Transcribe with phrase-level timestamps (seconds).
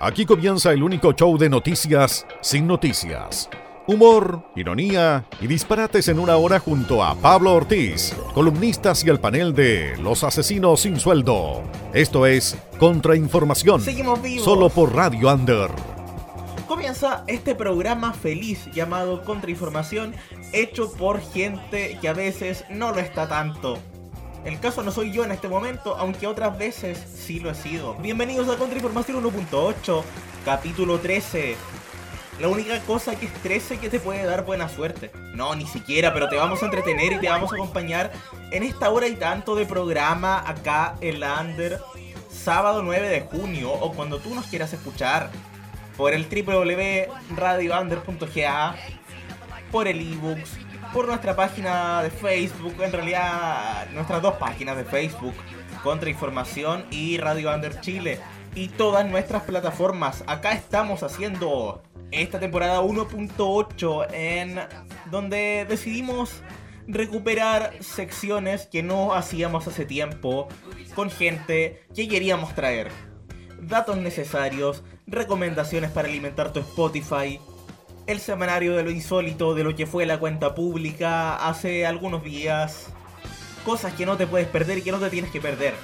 [0.00, 3.50] Aquí comienza el único show de noticias sin noticias.
[3.88, 9.54] Humor, ironía y disparates en una hora junto a Pablo Ortiz, columnistas y el panel
[9.54, 11.64] de Los Asesinos sin Sueldo.
[11.92, 13.80] Esto es Contrainformación.
[13.80, 14.44] Seguimos vivos.
[14.44, 15.70] Solo por Radio Under.
[16.68, 20.14] Comienza este programa feliz llamado Contrainformación,
[20.52, 23.78] hecho por gente que a veces no lo está tanto.
[24.44, 27.94] El caso no soy yo en este momento, aunque otras veces sí lo he sido.
[27.94, 30.02] Bienvenidos a Contrainformación 1.8,
[30.44, 31.56] capítulo 13.
[32.40, 35.10] La única cosa que es 13 que te puede dar buena suerte.
[35.34, 38.12] No, ni siquiera, pero te vamos a entretener y te vamos a acompañar
[38.52, 41.80] en esta hora y tanto de programa acá en la Under,
[42.30, 45.30] sábado 9 de junio, o cuando tú nos quieras escuchar,
[45.96, 48.76] por el www.radiounder.ga,
[49.72, 50.58] por el ebooks,
[50.92, 55.34] por nuestra página de Facebook, en realidad nuestras dos páginas de Facebook,
[55.82, 58.20] Contrainformación y Radio Under Chile,
[58.54, 60.24] y todas nuestras plataformas.
[60.26, 64.60] Acá estamos haciendo esta temporada 1.8 en
[65.10, 66.42] donde decidimos
[66.86, 70.48] recuperar secciones que no hacíamos hace tiempo
[70.94, 72.90] con gente que queríamos traer.
[73.60, 77.38] Datos necesarios, recomendaciones para alimentar tu Spotify,
[78.08, 82.86] el semanario de lo insólito de lo que fue la cuenta pública hace algunos días,
[83.66, 85.74] cosas que no te puedes perder y que no te tienes que perder.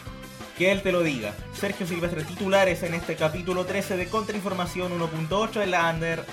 [0.57, 1.35] Que él te lo diga.
[1.53, 6.25] Sergio Silvestre, titulares en este capítulo 13 de Contrainformación 1.8 en la Under.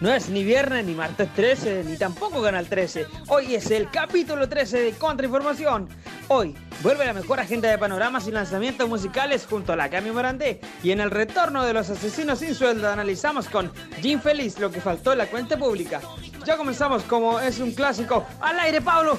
[0.00, 3.06] No es ni viernes, ni martes 13, ni tampoco Canal 13.
[3.28, 5.90] Hoy es el capítulo 13 de Contrainformación.
[6.28, 10.58] Hoy vuelve la mejor agenda de panoramas y lanzamientos musicales junto a la Cami Morandé.
[10.82, 14.80] Y en el retorno de los asesinos sin sueldo analizamos con Jim Feliz lo que
[14.80, 16.00] faltó en la cuenta pública.
[16.46, 18.24] Ya comenzamos como es un clásico.
[18.40, 19.18] ¡Al aire, Pablo!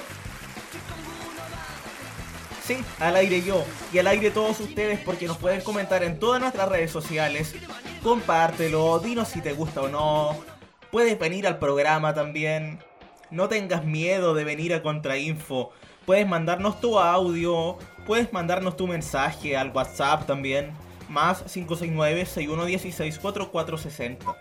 [2.66, 6.42] Sí, al aire yo y al aire todos ustedes porque nos pueden comentar en todas
[6.42, 7.54] nuestras redes sociales.
[8.02, 10.61] Compártelo, dinos si te gusta o no.
[10.92, 12.78] Puedes venir al programa también.
[13.30, 15.72] No tengas miedo de venir a Contrainfo.
[16.06, 20.74] Puedes mandarnos tu audio, puedes mandarnos tu mensaje al WhatsApp también.
[21.08, 24.36] Más 569-6116-4460.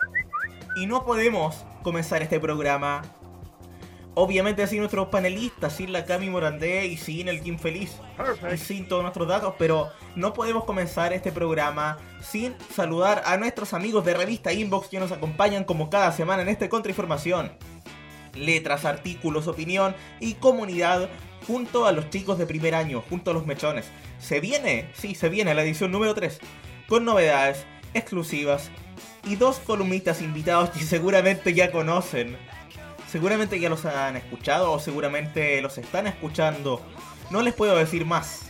[0.77, 3.03] Y no podemos comenzar este programa
[4.15, 7.93] Obviamente sin nuestros panelistas, sin la Cami Morandé y sin el Kim Feliz.
[8.53, 13.73] Y sin todos nuestros datos, pero no podemos comenzar este programa sin saludar a nuestros
[13.73, 17.53] amigos de revista Inbox que nos acompañan como cada semana en este Contrainformación.
[18.35, 21.09] Letras, artículos, opinión y comunidad
[21.47, 23.87] junto a los chicos de primer año, junto a los mechones.
[24.19, 26.41] Se viene, sí, se viene la edición número 3,
[26.89, 28.71] con novedades exclusivas
[29.25, 32.37] y dos columnistas invitados que seguramente ya conocen
[33.11, 36.81] seguramente ya los han escuchado o seguramente los están escuchando.
[37.31, 38.47] No les puedo decir más.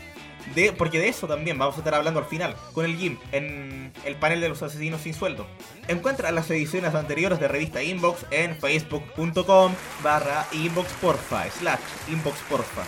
[0.54, 3.92] De, porque de eso también vamos a estar hablando al final, con el GIM, en
[4.04, 5.46] el panel de los asesinos sin sueldo.
[5.86, 9.72] Encuentra las ediciones anteriores de revista Inbox en facebook.com
[10.02, 12.82] barra inboxporfa, slash inboxporfa.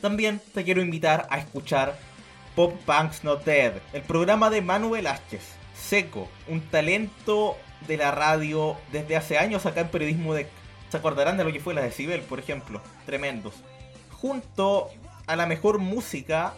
[0.00, 1.98] También te quiero invitar a escuchar
[2.54, 5.42] Pop Punks Not Dead, el programa de Manu Velázquez.
[5.74, 10.46] Seco, un talento de la radio desde hace años acá en periodismo de...
[10.90, 12.80] ¿Se acordarán de lo que fue la Decibel, por ejemplo?
[13.06, 13.54] Tremendos.
[14.12, 14.90] Junto
[15.26, 16.54] a la mejor música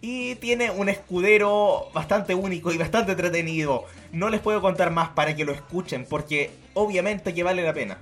[0.00, 3.84] y tiene un escudero bastante único y bastante entretenido.
[4.12, 7.98] No les puedo contar más para que lo escuchen porque obviamente que vale la pena.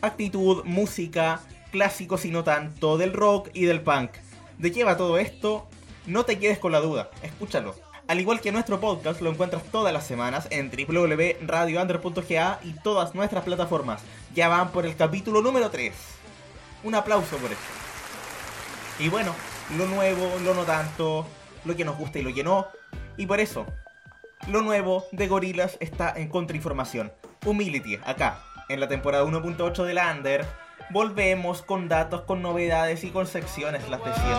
[0.00, 1.40] Actitud, música,
[1.72, 4.10] clásicos y no tanto, del rock y del punk.
[4.58, 5.66] ¿De qué va todo esto?
[6.06, 7.74] No te quedes con la duda, escúchalo.
[8.06, 13.44] Al igual que nuestro podcast, lo encuentras todas las semanas en www.radioander.ga y todas nuestras
[13.44, 14.02] plataformas.
[14.34, 15.94] Ya van por el capítulo número 3.
[16.82, 17.62] Un aplauso por eso.
[18.98, 19.34] Y bueno,
[19.78, 21.26] lo nuevo, lo no tanto,
[21.64, 22.66] lo que nos gusta y lo que no.
[23.16, 23.64] Y por eso,
[24.48, 27.10] lo nuevo de Gorilas está en Contrainformación.
[27.46, 30.44] Humility, acá, en la temporada 1.8 de la Under.
[30.90, 34.34] Volvemos con datos, con novedades y con secciones las de siempre.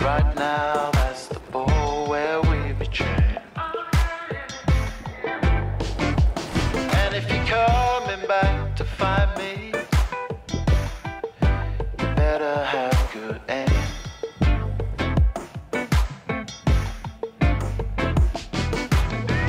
[0.00, 3.38] Right now, that's the ball where we betray.
[6.98, 9.72] And if you're coming back to find me,
[11.98, 13.68] you better have good aim.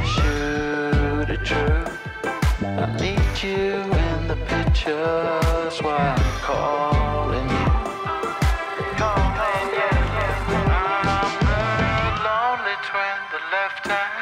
[0.06, 1.86] Shoot it true.
[2.62, 2.98] I
[3.44, 3.74] you
[4.06, 5.47] in the pictures
[13.68, 14.17] left hand.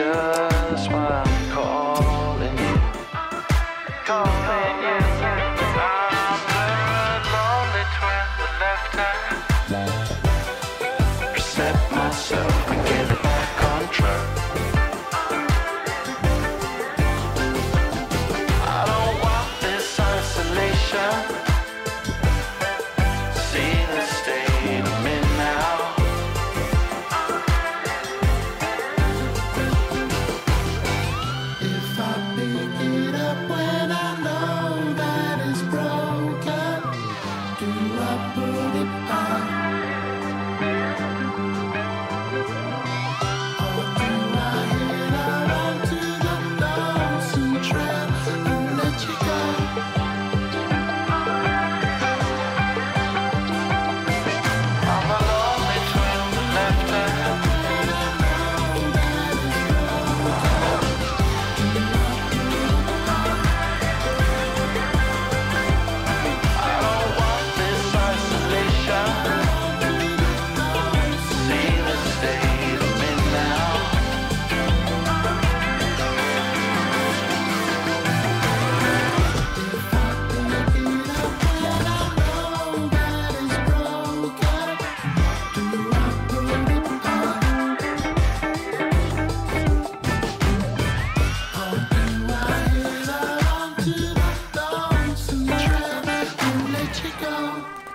[0.00, 0.39] The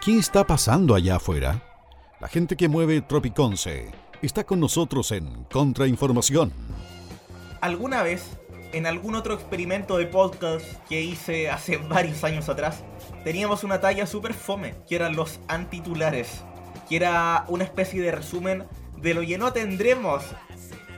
[0.05, 1.63] ¿Qué está pasando allá afuera?
[2.19, 3.91] La gente que mueve Tropiconce
[4.21, 6.53] está con nosotros en Contrainformación.
[7.59, 8.37] ¿Alguna vez,
[8.71, 12.83] en algún otro experimento de podcast que hice hace varios años atrás,
[13.23, 16.43] teníamos una talla super fome, que eran los antitulares,
[16.87, 18.65] que era una especie de resumen
[19.01, 20.23] de lo que no tendremos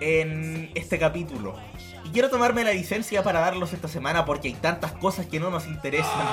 [0.02, 1.56] en este capítulo.
[2.04, 5.50] Y quiero tomarme la licencia para darlos esta semana porque hay tantas cosas que no
[5.50, 6.28] nos interesan,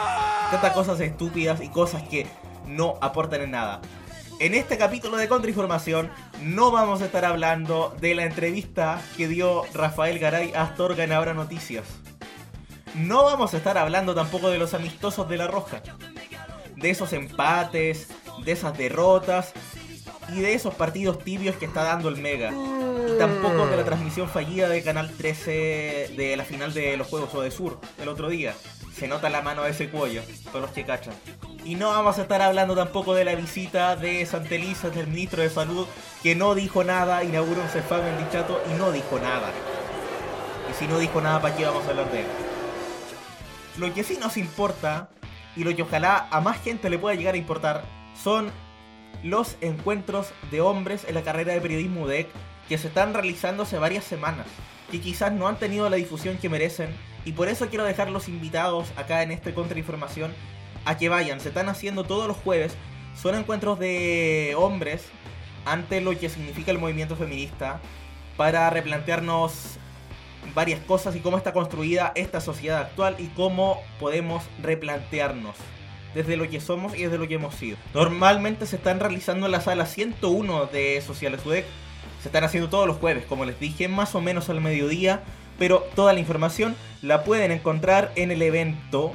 [0.51, 2.27] tantas cosas estúpidas y cosas que
[2.67, 3.81] no aportan en nada.
[4.41, 6.11] En este capítulo de Contrainformación
[6.43, 11.13] no vamos a estar hablando de la entrevista que dio Rafael Garay a Astorga en
[11.13, 11.85] Ahora Noticias.
[12.95, 15.83] No vamos a estar hablando tampoco de los amistosos de la Roja.
[16.77, 18.09] De esos empates,
[18.45, 19.53] de esas derrotas
[20.33, 22.53] y de esos partidos tibios que está dando el Mega.
[22.53, 27.33] Y tampoco de la transmisión fallida de Canal 13 de la final de los Juegos
[27.43, 28.55] de Sur el otro día.
[28.97, 30.87] Se nota la mano de ese cuello, todos los que.
[31.65, 35.51] Y no vamos a estar hablando tampoco de la visita de Santeliza del ministro de
[35.51, 35.87] Salud,
[36.23, 39.51] que no dijo nada, inauguró un CEFAM en Dichato y no dijo nada.
[40.71, 42.27] Y si no dijo nada, ¿para qué vamos a hablar de él?
[43.79, 45.09] Lo que sí nos importa,
[45.57, 47.85] y lo que ojalá a más gente le pueda llegar a importar,
[48.23, 48.53] son
[49.25, 52.29] los encuentros de hombres en la carrera de periodismo UDEC
[52.69, 54.47] que se están realizando hace varias semanas,
[54.91, 56.95] que quizás no han tenido la difusión que merecen,
[57.25, 60.33] y por eso quiero dejar los invitados acá en este Contrainformación
[60.85, 61.41] a que vayan.
[61.41, 62.75] Se están haciendo todos los jueves,
[63.21, 65.07] son encuentros de hombres
[65.65, 67.81] ante lo que significa el movimiento feminista
[68.37, 69.79] para replantearnos
[70.55, 75.57] varias cosas y cómo está construida esta sociedad actual y cómo podemos replantearnos
[76.15, 77.77] desde lo que somos y desde lo que hemos sido.
[77.93, 81.65] Normalmente se están realizando en la sala 101 de Sociales UDEC.
[82.23, 85.23] Se están haciendo todos los jueves, como les dije, más o menos al mediodía.
[85.59, 89.13] Pero toda la información la pueden encontrar en el evento.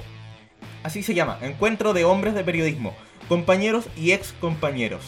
[0.84, 2.96] Así se llama, Encuentro de Hombres de Periodismo.
[3.27, 5.01] Compañeros y ex compañeros.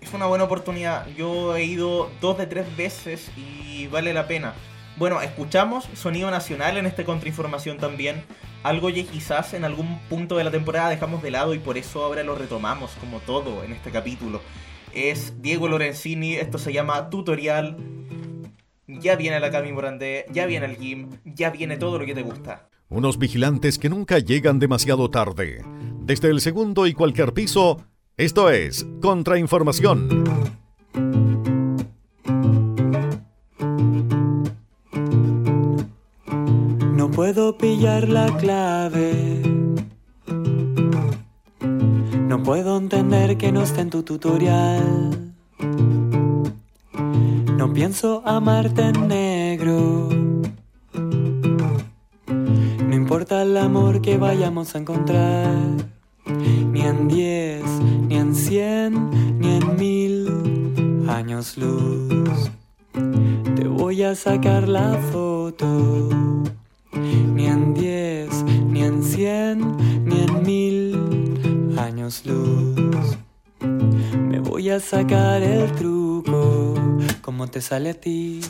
[0.00, 1.06] Es una buena oportunidad.
[1.16, 4.54] Yo he ido dos de tres veces y vale la pena.
[4.96, 8.22] Bueno, escuchamos sonido nacional en este contrainformación también.
[8.62, 12.04] Algo que quizás en algún punto de la temporada dejamos de lado y por eso
[12.04, 14.40] ahora lo retomamos como todo en este capítulo.
[14.92, 17.76] Es Diego Lorenzini, esto se llama Tutorial.
[18.86, 22.22] Ya viene la Cami Morandé, ya viene el Gym, ya viene todo lo que te
[22.22, 22.68] gusta.
[22.90, 25.64] Unos vigilantes que nunca llegan demasiado tarde.
[26.00, 27.82] Desde el segundo y cualquier piso,
[28.16, 30.24] esto es Contrainformación.
[36.92, 39.40] No puedo pillar la clave.
[42.28, 45.23] No puedo entender que no esté en tu tutorial.
[47.74, 50.08] Pienso amarte en negro.
[52.88, 55.52] No importa el amor que vayamos a encontrar,
[56.70, 57.64] ni en diez,
[58.08, 62.48] ni en cien, ni en mil años luz.
[63.56, 66.10] Te voy a sacar la foto,
[67.34, 73.18] ni en diez, ni en cien, ni en mil años luz
[74.64, 76.74] voy a sacar el truco,
[77.22, 78.40] como te sale a ti.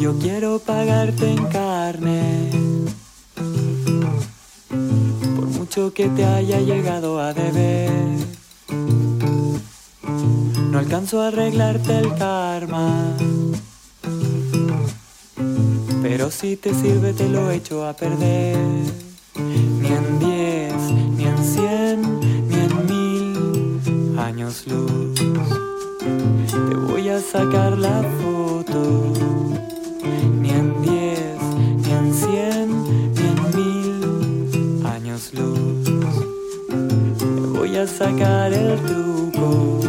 [0.00, 2.50] Yo quiero pagarte en carne,
[5.36, 8.39] por mucho que te haya llegado a deber.
[10.70, 13.16] No alcanzo a arreglarte el karma.
[16.00, 18.56] Pero si te sirve te lo echo a perder.
[19.36, 20.74] Ni en diez,
[21.16, 25.14] ni en cien, ni en mil años luz.
[26.50, 29.12] Te voy a sacar la foto.
[30.40, 31.42] Ni en diez,
[31.84, 32.84] ni en cien,
[33.14, 35.84] ni en mil años luz.
[37.18, 39.80] Te voy a sacar el truco,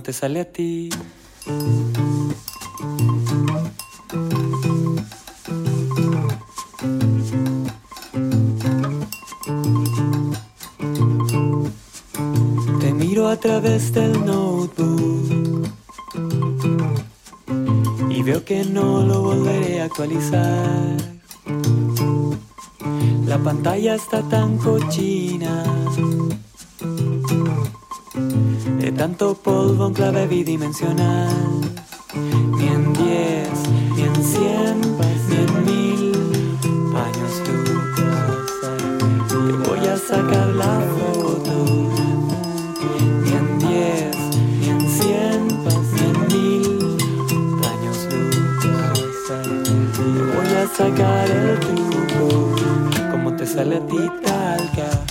[0.00, 0.90] te sale a ti.
[12.80, 15.68] Te miro a través del notebook
[18.10, 20.96] y veo que no lo volveré a actualizar.
[23.26, 25.64] La pantalla está tan cochina
[28.14, 31.60] de tanto polvo en clave bidimensional.
[32.14, 33.48] Ni en diez,
[33.96, 34.80] ni en cien,
[35.28, 36.12] ni en mil
[36.96, 38.50] años luz.
[39.28, 41.54] Te voy a sacar la foto.
[43.22, 44.16] Ni en diez,
[44.60, 45.48] ni en cien,
[45.92, 46.96] ni en mil
[47.72, 48.36] años luz.
[49.96, 52.54] Te voy a sacar el truco,
[53.10, 55.03] como te sale a ti talca.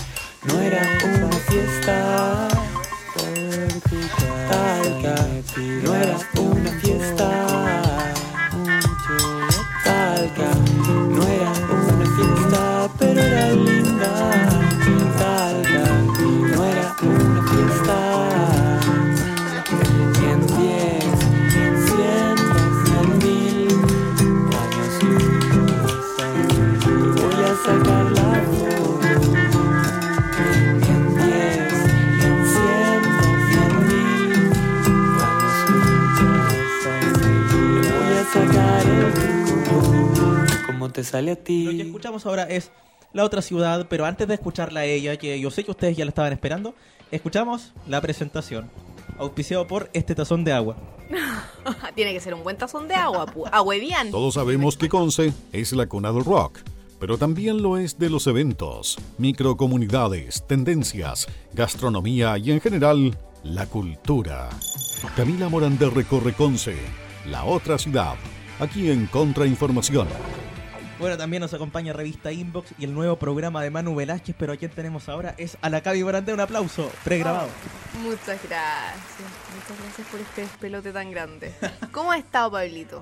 [41.13, 42.71] Sale a Lo que escuchamos ahora es
[43.13, 46.05] La Otra Ciudad, pero antes de escucharla a ella, que yo sé que ustedes ya
[46.05, 46.73] la estaban esperando,
[47.11, 48.71] escuchamos la presentación,
[49.19, 50.75] auspiciado por este tazón de agua.
[51.95, 53.45] Tiene que ser un buen tazón de agua, pu.
[53.51, 54.09] Agüedian.
[54.09, 56.61] Todos sabemos que Conce es la cuna del rock,
[56.99, 64.49] pero también lo es de los eventos, microcomunidades, tendencias, gastronomía y en general la cultura.
[65.15, 66.75] Camila Morandé recorre Conce,
[67.29, 68.15] la otra ciudad,
[68.59, 70.07] aquí en Contrainformación.
[70.99, 74.57] Bueno, también nos acompaña Revista Inbox y el nuevo programa de Manu Velázquez, pero a
[74.57, 76.33] quien tenemos ahora es a la Cavi Morandé.
[76.33, 77.49] Un aplauso, pregrabado.
[78.01, 78.95] Muchas gracias.
[79.55, 81.53] Muchas gracias por este despelote tan grande.
[81.91, 83.01] ¿Cómo ha estado, Pablito?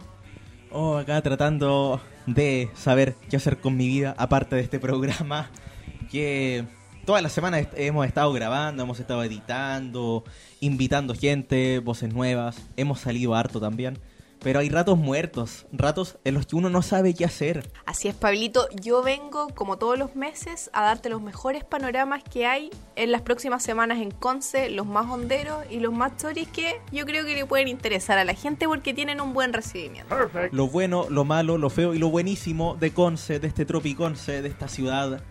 [0.72, 5.52] Oh, acá tratando de saber qué hacer con mi vida, aparte de este programa,
[6.10, 6.66] que
[7.06, 10.24] todas las semanas hemos estado grabando, hemos estado editando,
[10.62, 14.00] invitando gente, voces nuevas, hemos salido harto también,
[14.44, 17.70] pero hay ratos muertos, ratos en los que uno no sabe qué hacer.
[17.86, 18.68] Así es, Pablito.
[18.82, 23.22] Yo vengo, como todos los meses, a darte los mejores panoramas que hay en las
[23.22, 27.36] próximas semanas en Conce, los más honderos y los más choris que yo creo que
[27.36, 30.16] le pueden interesar a la gente porque tienen un buen recibimiento.
[30.52, 34.50] Lo bueno, lo malo, lo feo y lo buenísimo de Conce, de este Tropiconce, de
[34.50, 35.22] esta ciudad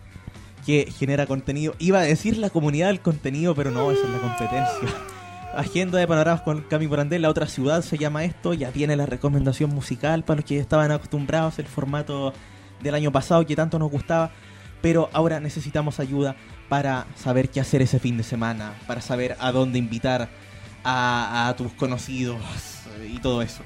[0.65, 1.73] que genera contenido.
[1.79, 4.97] Iba a decir la comunidad del contenido, pero no, esa es la competencia.
[5.53, 9.05] Agenda de panoramas con Cami Porandé, la otra ciudad se llama esto, ya tiene la
[9.05, 12.33] recomendación musical para los que estaban acostumbrados al formato
[12.81, 14.31] del año pasado que tanto nos gustaba,
[14.81, 16.37] pero ahora necesitamos ayuda
[16.69, 20.29] para saber qué hacer ese fin de semana, para saber a dónde invitar
[20.85, 22.39] a, a tus conocidos
[23.05, 23.61] y todo eso.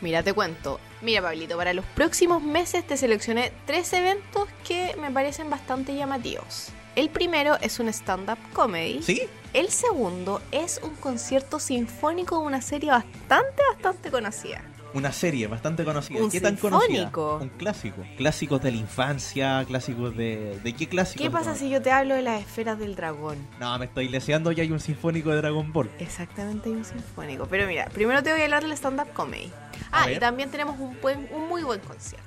[0.00, 0.80] Mira, te cuento.
[1.02, 6.72] Mira, Pablito, para los próximos meses te seleccioné tres eventos que me parecen bastante llamativos.
[6.96, 9.02] El primero es un stand-up comedy.
[9.02, 9.22] ¿Sí?
[9.54, 14.62] El segundo es un concierto sinfónico de una serie bastante, bastante conocida.
[14.94, 16.22] Una serie bastante conocida.
[16.22, 17.38] Un ¿Qué tan sinfónico.
[17.38, 17.52] conocida?
[17.52, 18.02] Un clásico.
[18.16, 20.58] Clásicos de la infancia, clásicos de...
[20.64, 21.22] ¿De qué clásicos?
[21.24, 23.36] ¿Qué pasa si yo te hablo de las esferas del dragón?
[23.60, 25.90] No, me estoy leseando y hay un sinfónico de Dragon Ball.
[25.98, 27.46] Exactamente, hay un sinfónico.
[27.46, 29.52] Pero mira, primero te voy a hablar del stand-up comedy.
[29.92, 30.16] A Ah, ver.
[30.16, 32.26] y también tenemos un, buen, un muy buen concierto.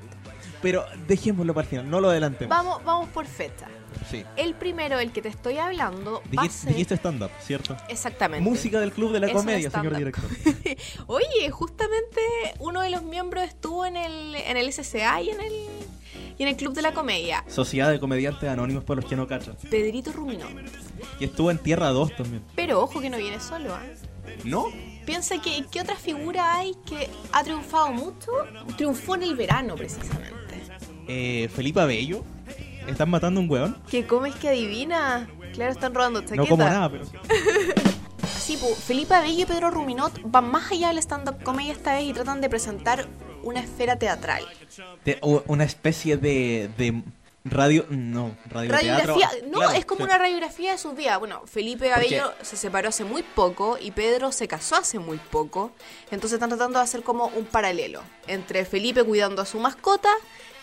[0.62, 2.56] Pero dejémoslo para el final, no lo adelantemos.
[2.56, 3.68] Vamos, vamos por fecha.
[4.10, 4.24] Sí.
[4.36, 6.70] El primero, el que te estoy hablando, va a Dijiste, ser...
[6.74, 7.78] dijiste stand-up, ¿cierto?
[7.90, 8.48] Exactamente.
[8.48, 10.24] Música del Club de la Es Comedia, señor director.
[11.08, 12.22] Oye, justamente
[12.60, 15.54] uno de los miembros estuvo en el, en el SCA y en el,
[16.38, 17.44] y en el Club de la Comedia.
[17.48, 19.56] Sociedad de Comediantes Anónimos para los que no cachan.
[19.70, 20.50] Pedrito Ruminot.
[21.20, 22.44] Y estuvo en Tierra 2 también.
[22.56, 23.84] Pero ojo que no viene solo, ¿ah?
[24.44, 24.66] ¿No?
[25.06, 28.32] Piensa que qué otra figura hay que ha triunfado mucho.
[28.78, 30.36] Triunfó en el verano, precisamente.
[31.08, 32.24] Eh, Felipe Bello.
[32.88, 33.78] ¿Están matando a un weón?
[33.90, 35.30] ¿Qué comes que adivina?
[35.54, 36.42] Claro, están robando chaqueta.
[36.42, 37.06] No como nada, pero...
[38.40, 42.06] Sí, pues, Felipe Abello y Pedro Ruminot van más allá del stand-up comedy esta vez
[42.06, 43.08] y tratan de presentar
[43.44, 44.44] una esfera teatral.
[45.22, 47.04] O- una especie de, de
[47.46, 47.86] radio...
[47.90, 50.04] No, radio Radiografía, no, Claro, es como sí.
[50.06, 51.18] una radiografía de sus días.
[51.20, 55.72] Bueno, Felipe Abello se separó hace muy poco y Pedro se casó hace muy poco.
[56.10, 60.10] Entonces están tratando de hacer como un paralelo entre Felipe cuidando a su mascota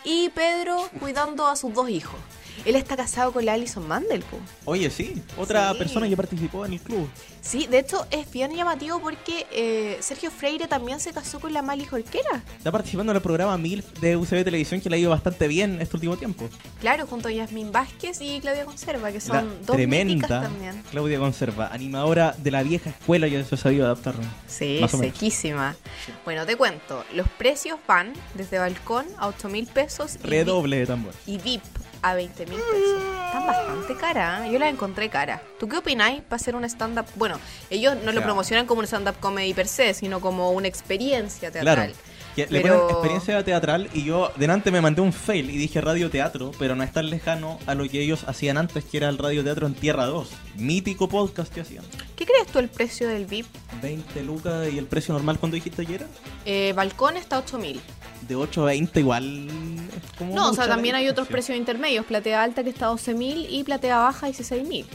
[0.04, 2.18] y Pedro cuidando a sus dos hijos.
[2.64, 4.38] Él está casado con la Alison Mandel, po.
[4.64, 5.22] Oye, sí.
[5.36, 5.78] Otra Sí.
[5.78, 7.08] persona que participó en el club.
[7.40, 11.62] Sí, de hecho es bien llamativo porque eh, Sergio Freire también se casó con la
[11.62, 12.42] Mali Jorquera.
[12.58, 15.80] Está participando en el programa MILF de UCB Televisión que le ha ido bastante bien
[15.80, 16.48] este último tiempo.
[16.80, 20.82] Claro, junto a Yasmín Vázquez y Claudia Conserva, que son La dos tremenda también.
[20.90, 24.14] Claudia Conserva, animadora de la vieja escuela se ha sabido adaptar.
[24.46, 25.76] Sí, sequísima.
[26.24, 30.86] Bueno, te cuento, los precios van desde balcón a 8 mil pesos y, Redoble de
[30.86, 31.14] tambor.
[31.26, 31.62] y VIP
[32.02, 33.02] a 20 mil pesos.
[33.26, 34.52] Están bastante cara, ¿eh?
[34.52, 35.42] yo las encontré cara.
[35.60, 37.06] ¿Tú qué opináis para hacer un stand-up?
[37.16, 37.38] Bueno,
[37.70, 41.50] ellos no lo sea- promocionan como un stand-up comedy per se, sino como una experiencia
[41.50, 41.82] Claro.
[41.82, 41.94] teatral.
[42.36, 46.52] Le ponen experiencia teatral y yo delante me mandé un fail y dije radio teatro,
[46.56, 49.42] pero no es tan lejano a lo que ellos hacían antes, que era el radio
[49.42, 50.30] teatro en Tierra 2.
[50.54, 51.82] Mítico podcast que hacían.
[52.14, 53.46] ¿Qué crees tú el precio del VIP?
[53.82, 56.06] 20 lucas y el precio normal cuando dijiste ayer
[56.44, 57.80] Eh, balcón está a 8 mil.
[58.22, 62.04] De 8 a 20 igual es como No, o sea, también hay otros precios intermedios.
[62.06, 64.86] Platea alta que está a 12 mil y platea baja 16 mil.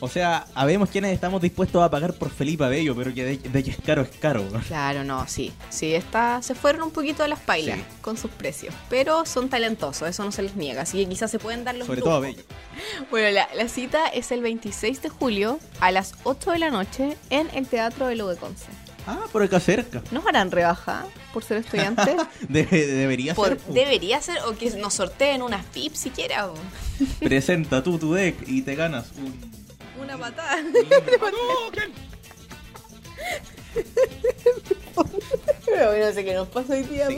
[0.00, 3.64] O sea, habemos quienes estamos dispuestos a pagar por Felipe Abello, pero que de, de
[3.64, 4.46] que es caro es caro.
[4.68, 5.52] Claro, no, sí.
[5.70, 7.84] Sí, está, se fueron un poquito de las pailas Sí.
[8.00, 8.72] con sus precios.
[8.88, 10.82] Pero son talentosos, eso no se les niega.
[10.82, 12.10] Así que quizás se pueden dar los Sobre lujos.
[12.10, 12.42] todo Abello.
[13.10, 17.16] Bueno, la, la cita es el 26 de julio a las 8 de la noche
[17.30, 18.66] en el Teatro de Lo de Conce.
[19.10, 20.02] Ah, por acá cerca.
[20.10, 22.14] ¿Nos harán rebaja por ser estudiantes?
[22.48, 23.60] De- debería Por- ser.
[23.72, 26.48] debería ser, o que nos sorteen unas VIP siquiera.
[26.48, 26.54] o
[27.20, 29.34] Presenta tú tu deck y te ganas un.
[30.02, 30.56] Una patada.
[35.64, 37.16] Pero no sé qué nos pasa hoy día, Sí.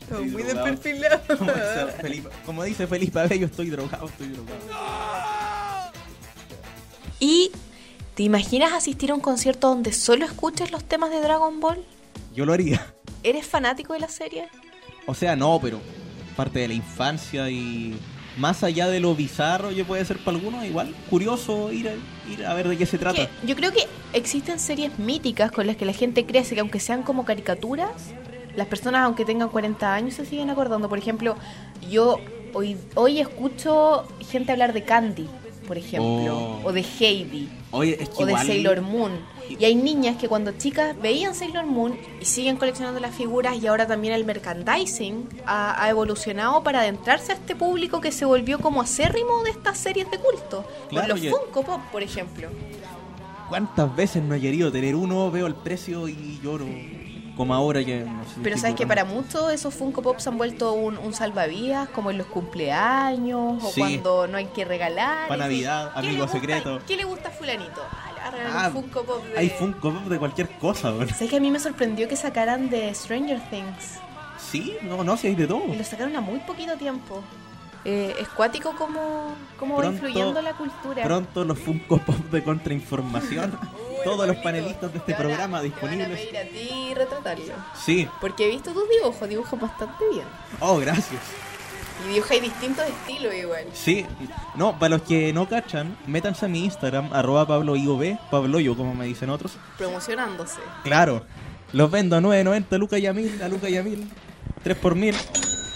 [0.00, 1.20] Estamos muy desperfilados.
[1.38, 4.58] Como dice, Felipe, como dice Felipe Abello, estoy drogado, estoy drogado.
[7.20, 7.50] ¿Y
[8.18, 11.78] te imaginas asistir a un concierto donde solo escuches los temas de Dragon Ball?
[12.34, 12.84] Yo lo haría.
[13.22, 14.48] ¿Eres fanático de la serie?
[15.06, 15.80] O sea, no, pero
[16.34, 17.96] parte de la infancia y
[18.36, 21.92] más allá de lo bizarro, yo puede ser para algunos igual curioso ir a,
[22.28, 23.24] ir a ver de qué se trata.
[23.24, 26.80] Que yo creo que existen series míticas con las que la gente crece, que aunque
[26.80, 27.92] sean como caricaturas,
[28.56, 30.88] las personas, aunque tengan 40 años, se siguen acordando.
[30.88, 31.36] Por ejemplo,
[31.88, 32.18] yo
[32.52, 35.28] hoy, hoy escucho gente hablar de Candy,
[35.68, 36.60] por ejemplo, Oh.
[36.64, 39.12] o de Heidi, Oye, es que o de igual- Sailor Moon.
[39.48, 43.66] Y hay niñas que cuando chicas veían Sailor Moon y siguen coleccionando las figuras y
[43.66, 48.58] ahora también el merchandising ha, ha evolucionado para adentrarse a este público que se volvió
[48.58, 50.64] como acérrimo de estas series de culto.
[50.90, 51.30] Claro, los oye.
[51.30, 52.48] Funko Pop, por ejemplo.
[53.48, 55.30] ¿Cuántas veces no he querido tener uno?
[55.30, 56.66] Veo el precio y lloro.
[57.38, 60.72] Como ahora que no sé, Pero sabes que para muchos esos Funko Pops han vuelto
[60.74, 63.80] un, un salvavidas, como en los cumpleaños o Sí.
[63.80, 65.28] cuando no hay que regalar.
[65.28, 66.80] Pa' Es decir, Navidad, ¿qué le amigo gusta- secreto.
[66.86, 67.80] ¿Qué le gusta a fulanito?
[67.90, 69.38] Ah, a regalar Ah, un Funko Pop de...
[69.38, 71.08] Hay Funko Pop de cualquier cosa, weón.
[71.08, 73.98] ¿Sabes que a mí me sorprendió que sacaran de Stranger Things?
[74.50, 75.62] Sí, no, no, si hay de todo.
[75.72, 77.22] Y lo sacaron a muy poquito tiempo.
[77.84, 81.04] Eh, es cuático como, como va influyendo la cultura.
[81.04, 83.56] Pronto los Funko Pop de contrainformación.
[84.04, 85.74] Todos los panelistas de este te van a- programa te van a
[86.06, 86.20] disponibles.
[86.20, 87.54] pedir a ti retratarlo.
[87.84, 88.08] Sí.
[88.20, 90.26] Porque he visto tus dibujos, dibujas bastante bien.
[90.60, 91.20] Oh, gracias.
[92.08, 93.64] Y dibujáis distintos estilos igual.
[93.74, 94.06] Sí.
[94.54, 99.04] No, para los que no cachan, métanse a mi Instagram, arroba pabloiov, pabloyo como me
[99.06, 99.56] dicen otros.
[99.76, 100.60] Promocionándose.
[100.84, 101.24] Claro.
[101.72, 104.08] Los vendo a 9.90, Luca y a 1000, a Luca y a 1000.
[104.62, 105.14] 3 por 1000.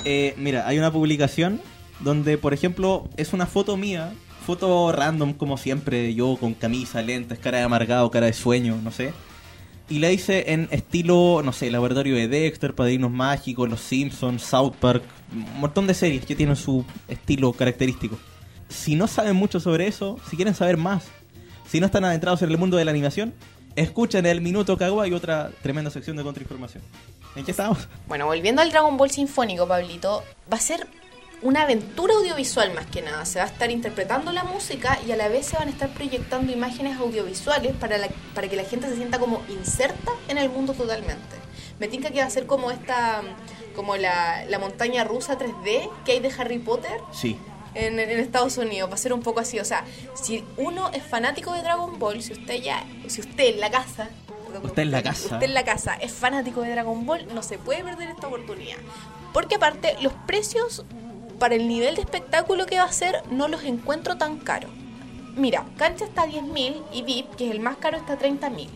[0.04, 1.60] Eh, mira, hay una publicación
[2.00, 7.38] donde, por ejemplo, es una foto mía, foto random como siempre, yo con camisa, lentes,
[7.38, 9.12] cara de amargado, cara de sueño, no sé.
[9.88, 14.74] Y la hice en estilo, no sé, Laboratorio de Dexter, Padrinos Mágicos, Los Simpsons, South
[14.80, 15.02] Park,
[15.32, 18.18] un montón de series que tienen su estilo característico.
[18.68, 21.04] Si no saben mucho sobre eso, si quieren saber más,
[21.68, 23.34] si no están adentrados en el mundo de la animación,
[23.76, 26.82] escuchen el Minuto Kawaii, otra tremenda sección de contrainformación.
[27.36, 27.88] ¿En qué estamos?
[28.08, 30.86] Bueno, volviendo al Dragon Ball Sinfónico, Pablito, va a ser
[31.42, 33.24] una aventura audiovisual más que nada.
[33.24, 35.88] Se va a estar interpretando la música y a la vez se van a estar
[35.90, 40.48] proyectando imágenes audiovisuales para, la- para que la gente se sienta como inserta en el
[40.50, 41.36] mundo totalmente.
[41.80, 43.22] Me tinca que va a ser como esta,
[43.74, 47.36] como la, la montaña rusa 3D que hay de Harry Potter Sí.
[47.74, 48.88] en, en Estados Unidos.
[48.88, 49.58] Va a ser un poco así.
[49.58, 53.60] O sea, si uno es fanático de Dragon Ball, si usted ya, si usted en
[53.60, 54.08] la casa,
[54.62, 55.22] Usted en la casa.
[55.32, 58.76] usted en la casa es fanático de Dragon Ball, no se puede perder esta oportunidad.
[59.32, 60.84] Porque aparte, los precios
[61.42, 64.70] para el nivel de espectáculo que va a ser, no los encuentro tan caros.
[65.34, 68.68] Mira, cancha está a 10.000 y VIP, que es el más caro, está a 30.000.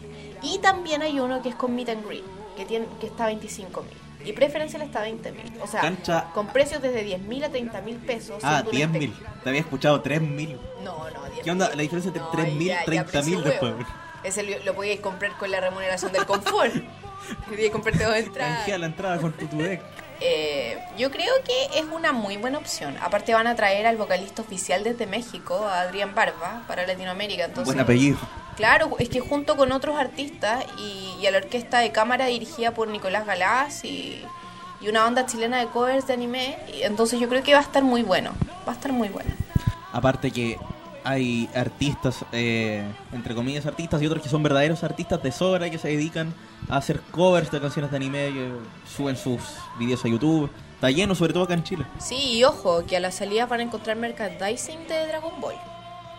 [0.43, 2.25] Y también hay uno que es con Meet and Greet,
[2.57, 3.85] que, tiene, que está a 25.000.
[4.25, 5.63] Y preferencial está a 20.000.
[5.63, 8.39] O sea, Cancha- con precios desde 10.000 a 30.000 pesos.
[8.43, 9.13] Ah, siendo un 10.000.
[9.45, 10.59] Te había escuchado 3.000.
[10.83, 11.43] no, no, 10.000.
[11.45, 13.75] ¿Qué onda la diferencia entre No, 3.000 y ya, ya, 30.000 precio después?
[14.25, 16.75] Ese lo, lo podíais comprar con la remuneración del confort.
[17.49, 18.57] Podíais comprarte dos entradas.
[18.57, 19.47] Canjea la entrada con tu.
[20.21, 22.97] Eh, yo creo que es una muy buena opción.
[23.03, 27.45] Aparte van a traer al vocalista oficial desde México, a Adrián Barba, para Latinoamérica.
[27.45, 28.19] Entonces, Buen apellido.
[28.57, 32.73] Claro, es que junto con otros artistas y, y a la orquesta de cámara dirigida
[32.73, 34.23] por Nicolás Galás y,
[34.81, 37.83] y una banda chilena de covers de anime, entonces yo creo que va a estar
[37.83, 38.33] muy bueno.
[38.67, 39.31] Va a estar muy bueno.
[39.93, 40.59] Aparte que
[41.05, 45.79] hay artistas, eh, entre comillas artistas, y otros que son verdaderos artistas de sobra que
[45.79, 46.35] se dedican
[46.69, 48.53] a hacer covers de canciones de anime, que
[48.97, 49.41] suben sus
[49.79, 50.51] videos a YouTube.
[50.75, 51.87] Está lleno, sobre todo acá en Chile.
[51.99, 55.55] Sí, y ojo, que a la salida van a encontrar merchandising de Dragon Ball.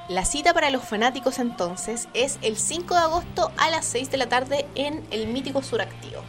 [0.10, 4.17] La cita para los fanáticos entonces es el 5 de agosto a las 6 de
[4.17, 6.21] la tarde en el mítico Suractivo.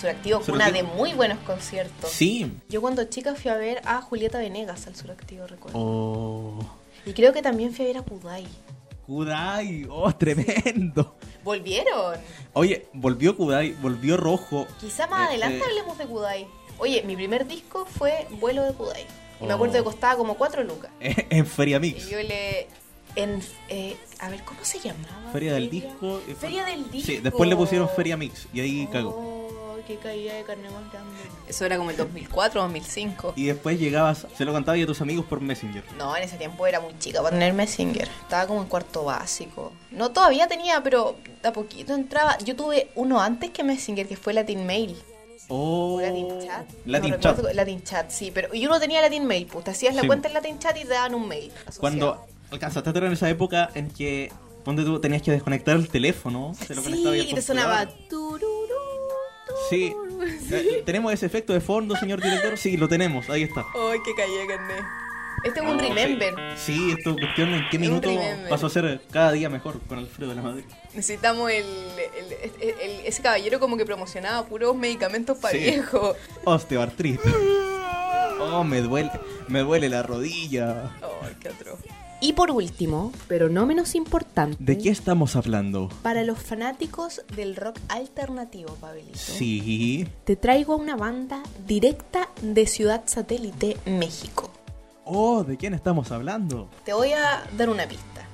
[0.00, 2.10] Suractivo, fue una de muy buenos conciertos.
[2.10, 2.50] Sí.
[2.68, 5.78] Yo cuando chica fui a ver a Julieta Venegas al Suractivo, recuerdo.
[5.78, 6.58] Oh.
[7.04, 8.46] Y creo que también fui a ver a Kudai.
[9.14, 11.16] Kudai, oh, tremendo.
[11.42, 12.14] ¿Volvieron?
[12.52, 14.68] Oye, volvió Kudai, volvió rojo.
[14.78, 15.62] Quizá más Eh, adelante eh.
[15.68, 16.46] hablemos de Kudai.
[16.78, 19.04] Oye, mi primer disco fue Vuelo de Kudai.
[19.40, 19.56] Y me Oh.
[19.56, 20.92] acuerdo que costaba como 4 lucas.
[21.00, 22.06] en Feria Mix.
[22.06, 22.68] Y yo le...
[23.16, 25.32] En, eh, a ver, ¿cómo se llamaba?
[25.32, 26.20] Feria del Disco.
[26.28, 27.10] eh, Feria del Disco.
[27.10, 29.69] Sí, después le pusieron Feria Mix y ahí cagó.
[29.90, 31.16] Qué caída de carne más grande.
[31.48, 33.32] Eso era como el 2004, 2005.
[33.34, 35.82] Y después llegabas, se lo contabas a tus amigos por Messenger.
[35.98, 38.08] No, en ese tiempo era muy chica para tener Messenger.
[38.22, 39.72] Estaba como en cuarto básico.
[39.90, 42.38] No, todavía tenía, pero a poquito entraba.
[42.38, 44.96] Yo tuve uno antes que Messenger, que fue Latin Mail.
[45.48, 46.66] Oh, Latin Chat.
[46.86, 47.36] Latin No Chat.
[47.38, 48.30] recuerdo- Latin Chat, sí.
[48.32, 50.06] Pero y uno tenía Latin Mail, pues te hacías la Sí.
[50.06, 51.50] cuenta en Latin Chat y te daban un mail.
[51.66, 51.80] asociado.
[51.80, 54.30] Cuando alcanzaste a tener en esa época en que,
[54.64, 58.40] ponte tú, tenías que desconectar el teléfono, se lo conectaba Sí, y te sonaba computador.
[59.68, 59.94] Sí.
[60.52, 62.56] Eh, ¿Tenemos ese efecto de fondo, señor director?
[62.58, 63.64] Sí, lo tenemos, ahí está.
[63.90, 64.74] Ay, qué de carne.
[65.42, 66.34] Este es un No, remember.
[66.58, 68.10] Sí, esto cuestión en qué Es minuto
[68.50, 70.64] pasó a ser cada día mejor con Alfredo de la Madrid.
[70.94, 75.60] Necesitamos el, el- el- el- ese caballero como que promocionaba puros medicamentos para Sí.
[75.60, 76.16] viejos.
[76.44, 77.20] Osteoartritis.
[78.38, 79.10] Oh, me duele,
[79.48, 80.90] me duele la rodilla.
[81.22, 81.78] Ay, qué atroz.
[82.22, 85.88] Y por último, pero no menos importante, ¿De qué estamos hablando?
[86.02, 90.06] para los fanáticos del rock alternativo, Pablito, Sí.
[90.24, 94.50] te traigo a una banda directa de Ciudad Satélite, México.
[95.06, 96.68] Oh, ¿de quién estamos hablando?
[96.84, 98.26] Te voy a dar una pista.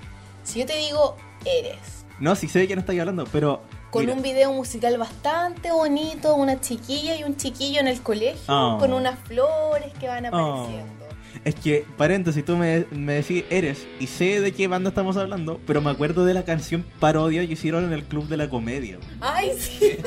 [0.42, 3.60] Si yo te digo Eres, No, sí sé de quién estáis hablando, pero.
[3.92, 8.42] con mira, un video musical bastante bonito, una chiquilla y un chiquillo en el colegio,
[8.48, 8.78] Oh.
[8.80, 11.05] con unas flores que van apareciendo.
[11.44, 15.60] Es que, paréntesis, tú me, me decís eres y sé de qué banda estamos hablando,
[15.66, 18.98] pero me acuerdo de la canción parodia que hicieron en el Club de la Comedia.
[19.20, 19.96] Ay, sí.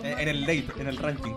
[0.00, 1.32] En, en el late, en el ranking.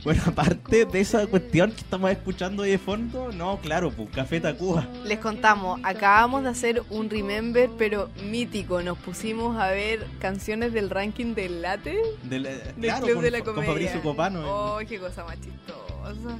[0.04, 4.40] Bueno, aparte de esa cuestión que estamos escuchando ahí de fondo, no, claro, pues Café
[4.40, 4.88] Tacuba.
[5.04, 8.80] Les contamos, acabamos de hacer un remember, pero mítico.
[8.80, 13.24] Nos pusimos a ver canciones del ranking del late Del, eh, del claro, Club con,
[13.24, 13.72] de la con Comedia.
[13.72, 14.42] Fabricio Copano.
[14.46, 16.38] Oh, qué cosa más chistosa.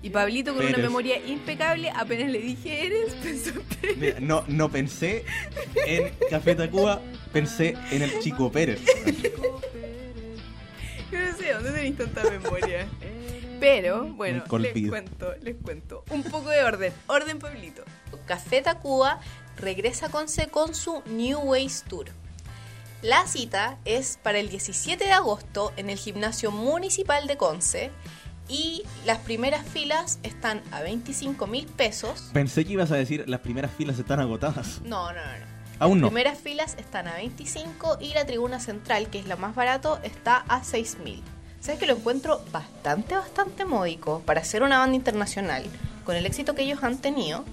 [0.00, 0.76] Y Pablito con Pérez.
[0.76, 3.50] una memoria impecable, apenas le dije eres, pensó
[3.96, 5.24] Mira, no, no pensé
[5.84, 7.00] en Café Tacuba,
[7.32, 8.80] pensé en el Chico Pérez.
[11.38, 12.88] Sé dónde tenéis tanta memoria.
[13.60, 16.04] Pero, bueno, Un les cuento, les cuento.
[16.10, 16.92] Un poco de orden.
[17.06, 17.84] Orden, Pablito.
[18.26, 19.20] Café Tacuba
[19.56, 22.06] regresa con C con su New Ways Tour.
[23.02, 27.90] La cita es para el 17 de agosto en el gimnasio municipal de Conce
[28.48, 32.30] y las primeras filas están a 25 mil pesos.
[32.32, 34.80] Pensé que ibas a decir las primeras filas están agotadas.
[34.82, 35.47] No, no, no.
[35.78, 36.06] Aún no.
[36.06, 39.98] Las primeras filas están a 25 y la tribuna central, que es la más barato,
[40.02, 41.22] está a 6 mil.
[41.60, 45.64] ¿Sabes que lo encuentro bastante, bastante módico para ser una banda internacional
[46.04, 47.44] con el éxito que ellos han tenido?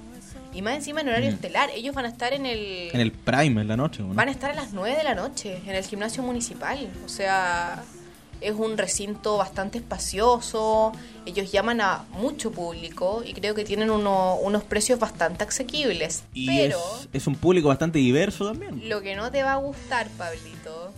[0.54, 1.34] Y más encima en horario Mm.
[1.34, 1.70] estelar.
[1.76, 2.90] Ellos van a estar en el...
[2.94, 4.14] En el Prime en la noche, ¿o ¿no?
[4.14, 6.88] Van a estar a las 9 de la noche en el gimnasio municipal.
[7.06, 7.84] O sea,
[8.48, 10.92] es un recinto bastante espacioso,
[11.26, 16.24] ellos llaman a mucho público y creo que tienen uno- unos precios bastante asequibles.
[16.34, 18.88] Y Pero es, es un público bastante diverso también.
[18.90, 20.92] lo que no te va a gustar, Pablito,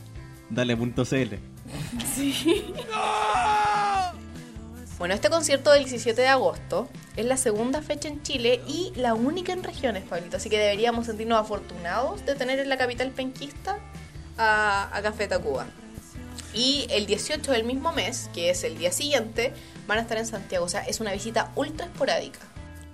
[0.49, 1.37] Dale punto CL.
[4.99, 9.13] Bueno, este concierto del 17 de agosto es la segunda fecha en Chile y la
[9.13, 10.37] única en regiones, Pablito.
[10.37, 13.77] Así que deberíamos sentirnos afortunados de tener en la capital penquista
[14.39, 15.67] a, a Café Tacuba.
[16.53, 19.53] Y el 18 del mismo mes, que es el día siguiente,
[19.87, 20.65] van a estar en Santiago.
[20.65, 22.39] O sea, es una visita ultra esporádica.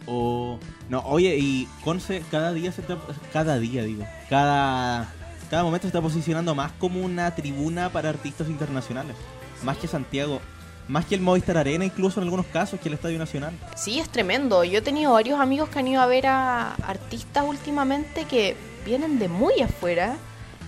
[0.06, 0.60] O.
[0.90, 2.98] No, oye, y Conce cada día se está.
[3.32, 4.06] Cada día, digo.
[4.30, 5.14] Cada.
[5.50, 9.16] Cada momento se está posicionando más como una tribuna para artistas internacionales.
[9.64, 10.42] Más que Santiago.
[10.88, 13.54] Más que el Movistar Arena, incluso en algunos casos, que el Estadio Nacional.
[13.76, 14.66] Sí, es tremendo.
[14.66, 19.18] Yo he tenido varios amigos que han ido a ver a artistas últimamente que vienen
[19.18, 20.18] de muy afuera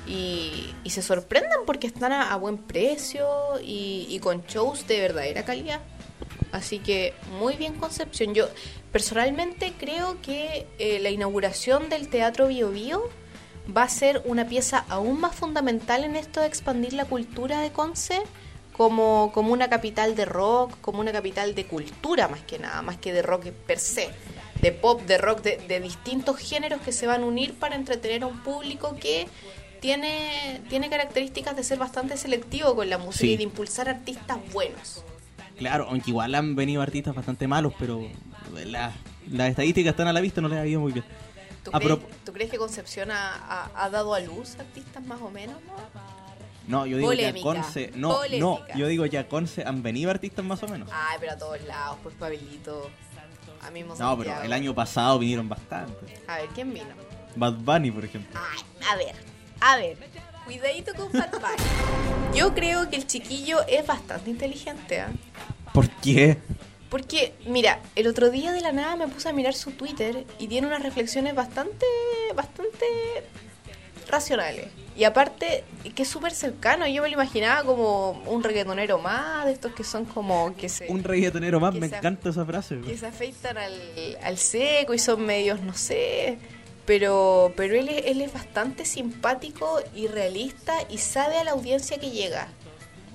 [0.07, 3.27] y, y se sorprenden porque están a, a buen precio
[3.61, 5.81] y, y con shows de verdadera calidad.
[6.51, 8.33] Así que muy bien Concepción.
[8.33, 8.47] Yo
[8.91, 13.09] personalmente creo que eh, la inauguración del Teatro Bio Bio
[13.75, 17.71] va a ser una pieza aún más fundamental en esto de expandir la cultura de
[17.71, 18.21] Conce
[18.71, 22.97] como, como una capital de rock, como una capital de cultura más que nada, más
[22.97, 24.09] que de rock per se,
[24.61, 28.23] de pop, de rock, de, de distintos géneros que se van a unir para entretener
[28.23, 29.27] a un público que
[29.85, 33.33] tiene, tiene características de ser bastante selectivo con la música Sí.
[33.33, 35.03] y de impulsar artistas buenos.
[35.57, 38.01] Claro, aunque igual han venido artistas bastante malos, pero
[38.65, 38.91] la-
[39.29, 41.05] las estadísticas están a la vista, no les ha ido muy bien.
[41.63, 45.21] ¿Tú, crees, prop- tú crees que Concepción ha, ha- ha dado a luz artistas más
[45.21, 45.55] o menos?
[45.67, 45.73] no?
[46.67, 47.91] No, yo digo que a Polémica, Conce.
[47.95, 50.89] No, no, yo digo que a Conce han venido artistas más o menos.
[50.91, 52.89] Ay, pero a todos lados, pues Pablito.
[53.61, 56.17] A mismo No, pero el año pasado vinieron bastante.
[56.27, 56.87] A ver, ¿quién vino?
[57.35, 58.39] Bad Bunny, por ejemplo.
[58.39, 58.59] Ay,
[58.91, 59.15] a ver,
[59.61, 59.97] a ver.
[60.45, 62.35] Cuidadito con Bunny.
[62.35, 65.09] Yo creo que el chiquillo es bastante inteligente, ¿ah?
[65.73, 66.37] ¿Por qué?
[66.89, 70.47] Porque, mira, el otro día de la nada me puse a mirar su Twitter y
[70.47, 71.85] tiene unas reflexiones bastante,
[72.35, 72.85] bastante
[74.07, 74.67] racionales.
[74.95, 75.63] Y aparte,
[75.93, 76.87] que es súper cercano.
[76.87, 80.87] Yo me lo imaginaba como un reggaetonero más, de estos que son como que se,
[80.87, 82.79] Un reggaetonero más, me encanta esa frase.
[82.81, 83.73] que se afeitan al,
[84.23, 86.37] al seco y son medios, no sé.
[86.85, 91.97] Pero, pero él, es, él es bastante simpático y realista y sabe a la audiencia
[91.97, 92.47] que llega.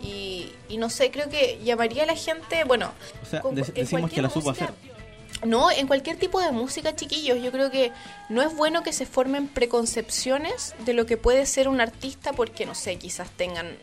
[0.03, 3.69] Y, y no sé, creo que llamaría a la gente, bueno, O sea, con- dec-
[3.69, 4.91] en decimos que la cualquier supo música- hacer.
[5.49, 7.93] No, en cualquier tipo de música, chiquillos, yo creo que
[8.29, 9.47] no es bueno que se formen
[9.95, 13.77] preconcepciones de lo que puede ser un artista porque, no sé, quizás tengan,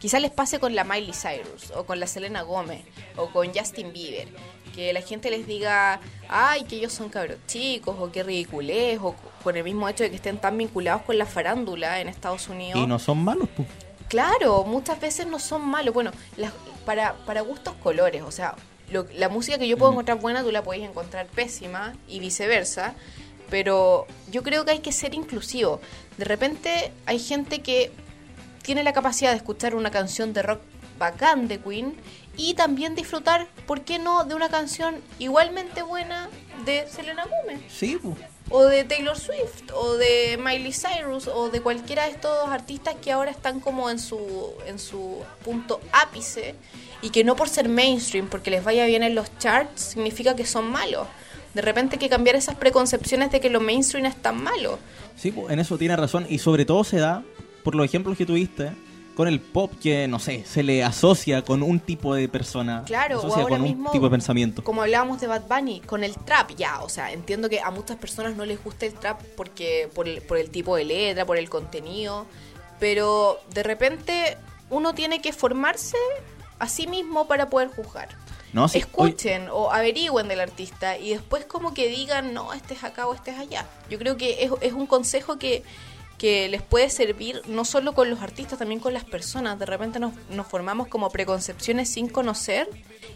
[0.00, 2.84] quizás les pase con la Miley Cyrus o con la Selena Gómez
[3.16, 4.28] o con Justin Bieber,
[4.74, 9.14] que la gente les diga, ay, que ellos son cabros chicos o qué ridiculez o
[9.42, 12.80] con el mismo hecho de que estén tan vinculados con la farándula en Estados Unidos.
[12.82, 13.68] Y no son malos, pues.
[14.08, 15.94] Claro, muchas veces no son malos.
[15.94, 16.52] Bueno, las-
[16.84, 18.54] para, para gustos colores, o sea,
[18.90, 22.94] lo- la música que yo puedo encontrar buena, tú la podéis encontrar pésima y viceversa.
[23.50, 25.80] Pero yo creo que hay que ser inclusivo.
[26.18, 27.92] De repente hay gente que
[28.62, 30.60] tiene la capacidad de escuchar una canción de rock
[30.98, 31.94] bacán de Queen
[32.36, 36.28] y también disfrutar, ¿por qué no?, de una canción igualmente buena
[36.64, 38.16] de Selena Gomez Sí, pues.
[38.50, 43.12] o de Taylor Swift o de Miley Cyrus o de cualquiera de estos artistas que
[43.12, 46.54] ahora están como en su en su punto ápice
[47.02, 50.46] y que no por ser mainstream porque les vaya bien en los charts significa que
[50.46, 51.06] son malos.
[51.54, 54.78] De repente hay que cambiar esas preconcepciones de que lo mainstream es tan malo.
[55.16, 56.26] Sí, pues, en eso tiene razón.
[56.28, 57.22] Y sobre todo se da,
[57.62, 58.72] por los ejemplos que tuviste,
[59.14, 62.82] con el pop que, no sé, se le asocia con un tipo de persona.
[62.86, 64.64] Claro, se o ahora con mismo, un tipo de pensamiento.
[64.64, 67.96] Como hablábamos de Bad Bunny, con el trap, ya, o sea, entiendo que a muchas
[67.96, 71.38] personas no les gusta el trap porque por el, por el tipo de letra, por
[71.38, 72.26] el contenido,
[72.80, 74.36] pero de repente
[74.70, 75.96] uno tiene que formarse
[76.58, 78.08] a sí mismo para poder juzgar.
[78.52, 82.84] No, sí, Escuchen o averigüen del artista y después como que digan, no, este es
[82.84, 83.66] acá o este es allá.
[83.90, 85.64] Yo creo que es, es un consejo que,
[86.18, 89.58] que les puede servir no solo con los artistas, también con las personas.
[89.58, 90.14] De repente nos,
[90.46, 92.68] formamos como preconcepciones sin conocer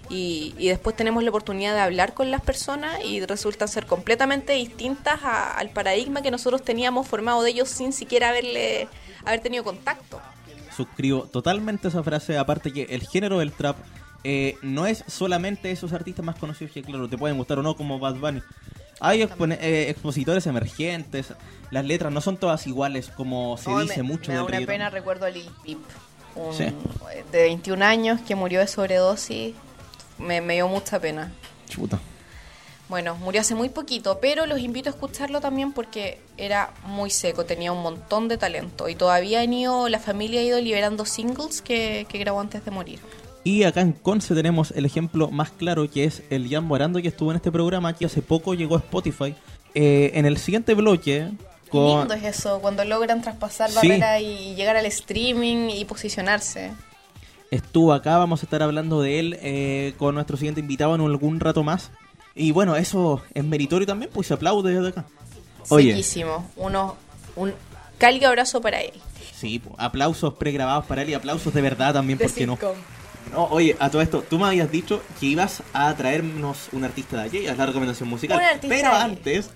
[0.08, 5.20] y, después tenemos la oportunidad de hablar con las personas y resultan ser completamente distintas
[5.22, 8.88] al paradigma que nosotros teníamos formado de ellos sin siquiera haberle,
[9.24, 10.20] haber tenido contacto.
[10.76, 12.38] suscribo totalmente esa frase.
[12.38, 13.76] Aparte que el género del trap
[14.24, 17.76] eh, no es solamente esos artistas más conocidos que, claro, te pueden gustar o no,
[17.76, 18.42] como Bad Bunny.
[19.00, 21.32] Hay eh, expositores emergentes.
[21.70, 24.60] Las letras no son todas iguales, como se No, dice me, mucho me da una
[24.66, 25.78] pena, recuerdo a Lil Peep,
[26.34, 26.64] un- Sí.
[27.30, 29.54] de 21 años que murió de sobredosis.
[30.18, 31.30] Me, me dio mucha pena.
[31.68, 31.98] Chuta.
[32.88, 37.44] Bueno, murió hace muy poquito, pero los invito a escucharlo también porque era muy seco,
[37.44, 41.60] tenía un montón de talento y todavía han ido, la familia ha ido liberando singles
[41.60, 42.98] que, que grabó antes de morir.
[43.44, 47.08] Y acá en Conce tenemos el ejemplo más claro que es el Jan Morando que
[47.08, 49.34] estuvo en este programa que hace poco llegó a Spotify.
[49.74, 51.28] Eh, en el siguiente bloque
[51.64, 53.76] Qué con lindo es eso, cuando logran traspasar Sí.
[53.76, 56.72] barreras y llegar al streaming y posicionarse.
[57.50, 61.40] estuvo acá, vamos a estar hablando de él eh, con nuestro siguiente invitado en algún
[61.40, 61.90] rato más.
[62.34, 65.04] Y bueno, eso es meritorio también, pues se aplaude desde acá.
[65.70, 66.50] Oye, Sequísimo.
[66.56, 66.96] Uno,
[67.36, 67.52] un
[67.98, 68.92] cálido abrazo para él.
[69.34, 72.58] sí, aplausos pregrabados para él y aplausos de verdad también, De porque no?
[73.32, 77.16] No, oye, a todo esto, tú me habías dicho que ibas a traernos un artista
[77.18, 78.40] de allí, es la recomendación musical.
[78.62, 79.50] Un Pero antes,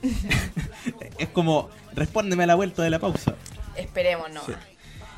[1.18, 3.34] es como, respóndeme a la vuelta de la pausa.
[3.76, 4.44] Esperemos, no.
[4.44, 4.52] Sí.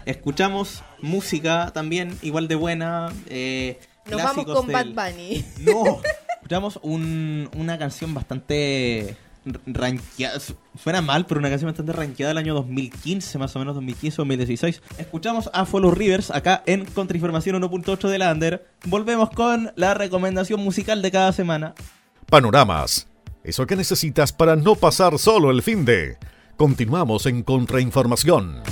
[0.06, 3.10] Escuchamos música también igual de buena.
[3.28, 5.44] Eh, Nos vamos con Bad Bunny.
[5.60, 6.00] No,
[6.36, 10.40] escuchamos un- una canción bastante r- ranqueada.
[10.40, 14.80] Su- Suena mal, pero una canción bastante ranqueada del año 2015, más o menos 2015-2016.
[14.98, 18.66] Escuchamos a Follow Rivers acá en Contrainformación 1.8 de la Under.
[18.86, 21.74] Volvemos con la recomendación musical de cada semana.
[22.28, 23.06] Panoramas.
[23.44, 26.16] Eso que necesitas para no pasar solo el fin de.
[26.56, 28.62] Continuamos en Contrainformación.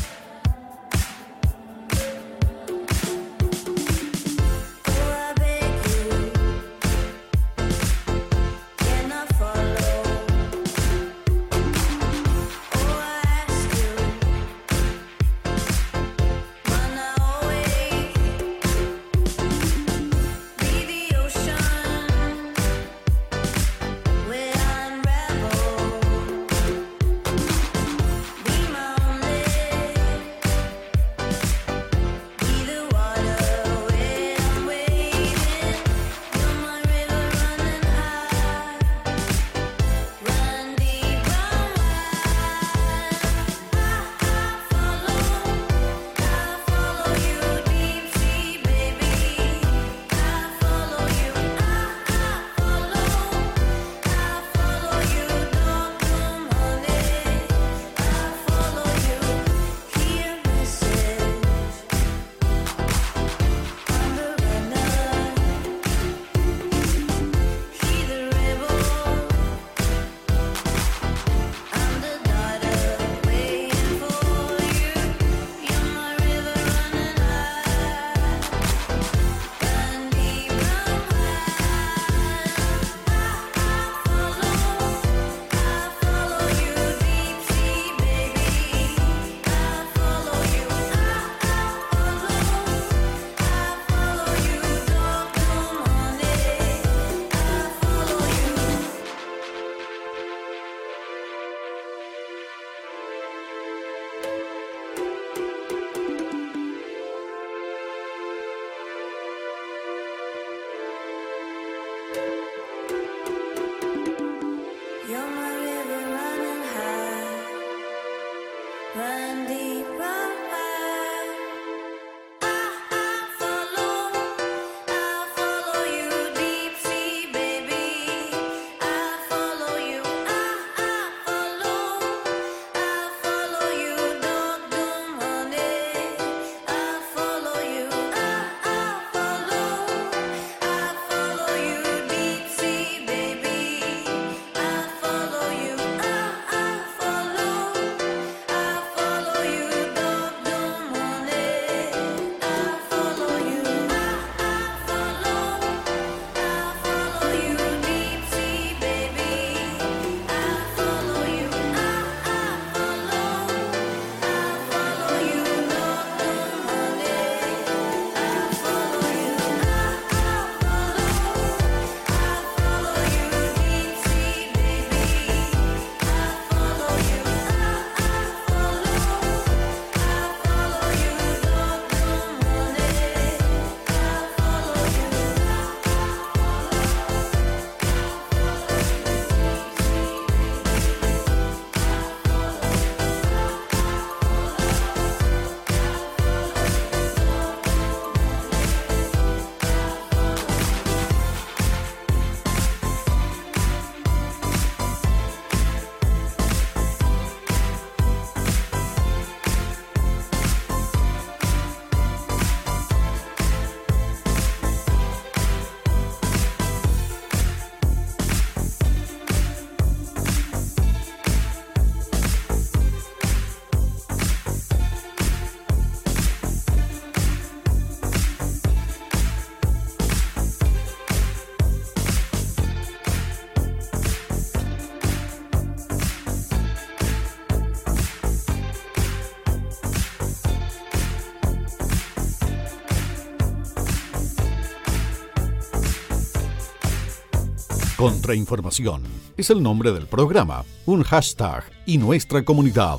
[248.03, 249.05] Contrainformación
[249.36, 252.98] es el nombre del programa, un hashtag y nuestra comunidad.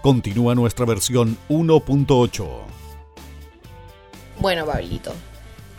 [0.00, 2.46] Continúa nuestra versión 1.8.
[4.38, 5.12] Bueno, Pablito.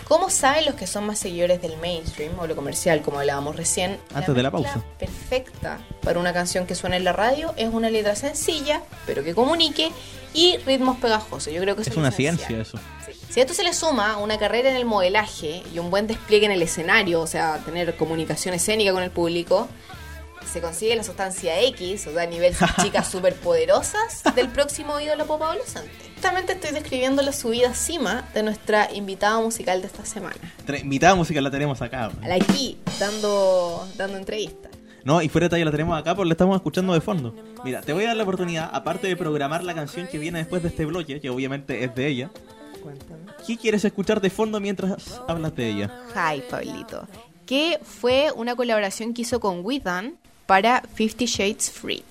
[0.09, 3.99] ¿Cómo saben los que son más seguidores del mainstream o lo comercial, como hablábamos recién?
[4.15, 4.83] Antes de la pausa.
[4.97, 9.35] Perfecta para una canción que suena en la radio es una letra sencilla, pero que
[9.35, 9.91] comunique,
[10.33, 11.53] y ritmos pegajosos.
[11.53, 12.37] Yo creo que eso Es una esencial.
[12.37, 12.79] ciencia eso.
[13.29, 16.47] Si a esto se le suma una carrera en el modelaje y un buen despliegue
[16.47, 19.67] en el escenario, o sea, tener comunicación escénica con el público,
[20.49, 25.41] se consigue la sustancia X, o sea, a nivel chicas superpoderosas del próximo ídolo pop
[25.43, 25.89] adolescente.
[26.15, 30.35] Justamente estoy describiendo la subida cima de nuestra invitada musical de esta semana.
[30.67, 32.11] Tra- Invitada música la tenemos acá.
[32.21, 34.71] A la aquí, dando, dando entrevistas.
[35.05, 37.33] No, y fuera de talla la tenemos acá porque la estamos escuchando de fondo.
[37.63, 40.61] Mira, te voy a dar la oportunidad, aparte de programar la canción que viene después
[40.61, 42.29] de este bloque, que obviamente es de ella.
[42.83, 43.19] Cuéntame.
[43.47, 45.91] ¿Qué quieres escuchar de fondo mientras hablas de ella?
[46.15, 47.07] Hi, Pablito.
[47.45, 50.17] Que fue una colaboración que hizo con Withan
[50.49, 52.01] para Fifty Shades Freed.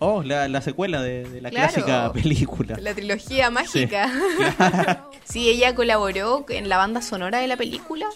[0.00, 1.72] Oh, la, la secuela de, de la Claro.
[1.72, 2.76] clásica película.
[2.78, 4.12] La trilogía mágica.
[5.24, 5.48] Sí.
[5.48, 8.06] ella colaboró en la banda sonora de la película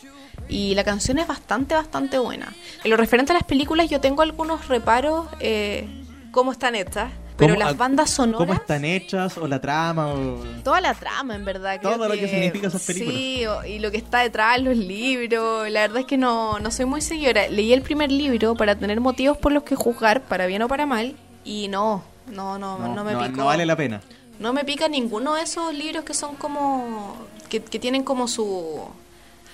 [0.49, 2.53] y la canción es bastante, bastante buena.
[2.85, 5.89] En lo referente a las películas yo tengo algunos reparos eh,
[6.31, 7.11] cómo están hechas,
[7.41, 8.39] pero ¿Cómo- las bandas sonoras...
[8.47, 9.37] ¿Cómo están hechas?
[9.39, 10.13] ¿O la trama?
[10.15, 10.37] O...
[10.63, 11.79] Toda la trama, en verdad.
[11.81, 13.17] creo Todo lo que significa esas películas.
[13.17, 15.69] Sí, y lo que está detrás, los libros.
[15.71, 17.49] La verdad es que no, no soy muy seguidora.
[17.49, 20.87] Leí el primer libro para tener motivos por los que juzgar, para bien o para
[20.87, 23.37] mal, y no, no, no, no, me no, picó.
[23.39, 24.01] no vale la pena.
[24.39, 27.17] No me pica ninguno de esos libros que son como.
[27.49, 28.81] que, que tienen como su,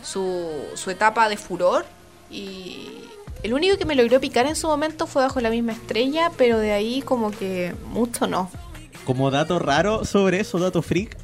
[0.02, 0.50] su.
[0.74, 1.86] su etapa de furor.
[2.30, 2.88] Y.
[3.42, 6.58] El único que me logró picar en su momento fue bajo la misma estrella, pero
[6.58, 8.50] de ahí como que mucho no.
[9.04, 11.16] Como dato raro sobre eso, dato freak,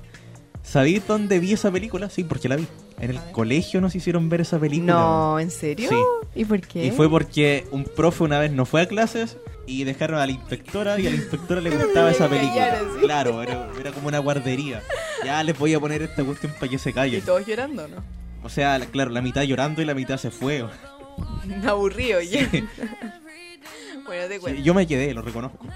[0.62, 2.08] ¿sabéis dónde vi esa película?
[2.10, 2.66] Sí, porque la vi.
[3.00, 4.92] En el colegio nos hicieron ver esa película.
[4.92, 5.88] No, ¿en serio?
[5.90, 5.96] Sí.
[6.36, 6.86] ¿Y por qué?
[6.86, 9.36] Y fue porque un profe una vez no fue a clases
[9.66, 12.52] y dejaron a la inspectora y a la inspectora le gustaba esa película.
[12.68, 13.00] Claro, sí.
[13.00, 14.82] Claro, era, era como una guardería.
[15.24, 17.22] Ya les voy a poner esta cuestión para que se Y callen.
[17.22, 17.96] todos llorando, ¿no?
[18.44, 20.64] O sea, la- claro, la mitad llorando y la mitad se fue.
[21.66, 22.48] Aburrido, ya.
[24.04, 24.58] bueno, te cuento.
[24.58, 25.66] Sí, yo me quedé, lo reconozco.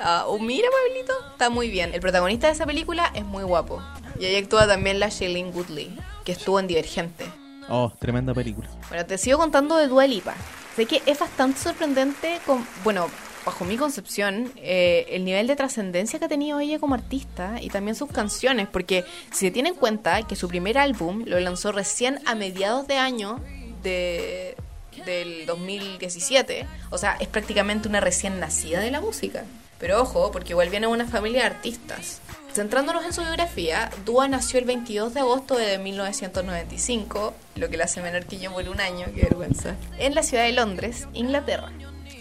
[0.00, 1.94] Ah, oh, mira, Pablito, está muy bien.
[1.94, 3.82] El protagonista de esa película es muy guapo.
[4.18, 7.24] Y ahí actúa también la Shailene Woodley, que estuvo en Divergente.
[7.68, 8.68] Oh, tremenda película.
[8.88, 10.34] Bueno, te sigo contando de Dua Lipa.
[10.76, 13.06] Sé que es bastante sorprendente, con, bueno,
[13.44, 17.68] bajo mi concepción, eh, el nivel de trascendencia que ha tenido ella como artista y
[17.68, 21.70] también sus canciones, porque si se tiene en cuenta que su primer álbum lo lanzó
[21.72, 23.40] recién a mediados de año
[23.82, 24.56] de,
[25.04, 29.44] del 2017, o sea, es prácticamente una recién nacida de la música.
[29.78, 32.20] Pero ojo, porque igual viene una familia de artistas.
[32.54, 37.84] Centrándonos en su biografía, Dua nació el 22 de agosto de 1995, lo que la
[37.84, 41.72] hace menor que yo por un año, qué vergüenza, en la ciudad de Londres, Inglaterra.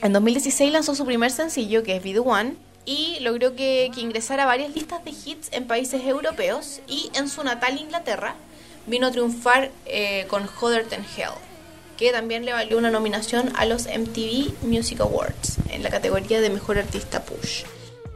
[0.01, 2.55] En 2016 lanzó su primer sencillo, que es Be The One,
[2.85, 7.29] y logró que, que ingresara a varias listas de hits en países europeos, y en
[7.29, 8.35] su natal Inglaterra
[8.87, 11.35] vino a triunfar eh, con Hotter Than Hell,
[11.97, 16.49] que también le valió una nominación a los MTV Music Awards en la categoría de
[16.49, 17.63] Mejor Artista Push.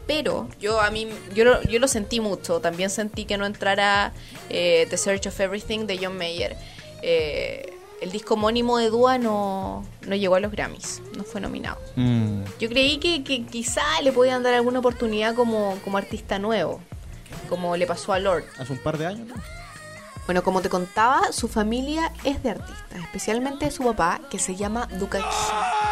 [0.07, 2.61] Pero yo a mí yo lo, yo lo sentí mucho.
[2.61, 4.13] También sentí que no entrara
[4.49, 6.55] eh, The Search of Everything de John Mayer.
[7.01, 11.77] Eh, el disco homónimo de Dua no, no llegó a los Grammys, no fue nominado.
[11.95, 12.43] Mm.
[12.59, 16.79] Yo creí que, que quizá le podían dar alguna oportunidad como, como artista nuevo,
[17.49, 18.45] como le pasó a Lord.
[18.59, 19.35] Hace un par de años, ¿no?
[20.27, 24.85] Bueno, como te contaba, su familia es de artistas, especialmente su papá, que se llama
[24.99, 25.19] Duka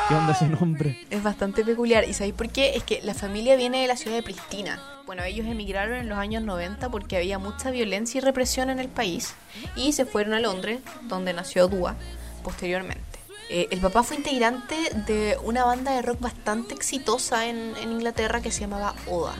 [0.10, 1.08] ¿Qué onda ese nombre?
[1.10, 2.04] Es bastante peculiar.
[2.04, 2.76] ¿Y sabéis por qué?
[2.76, 4.84] Es que la familia viene de la ciudad de Pristina.
[5.06, 8.90] Bueno, ellos emigraron en los años 90 porque había mucha violencia y represión en el
[8.90, 9.36] país
[9.78, 11.96] y se fueron a Londres, donde nació Dua
[12.44, 13.20] posteriormente.
[13.50, 14.76] Eh, el papá fue integrante
[15.08, 19.36] de una banda de rock bastante exitosa en, en Inglaterra que se llamaba Oda.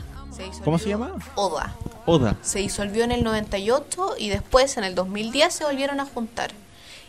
[0.64, 1.16] ¿Cómo se llamaba?
[1.34, 1.74] Oda.
[2.06, 2.36] Oda.
[2.42, 6.52] Se disolvió en el 98 y después en el 2010 se volvieron a juntar.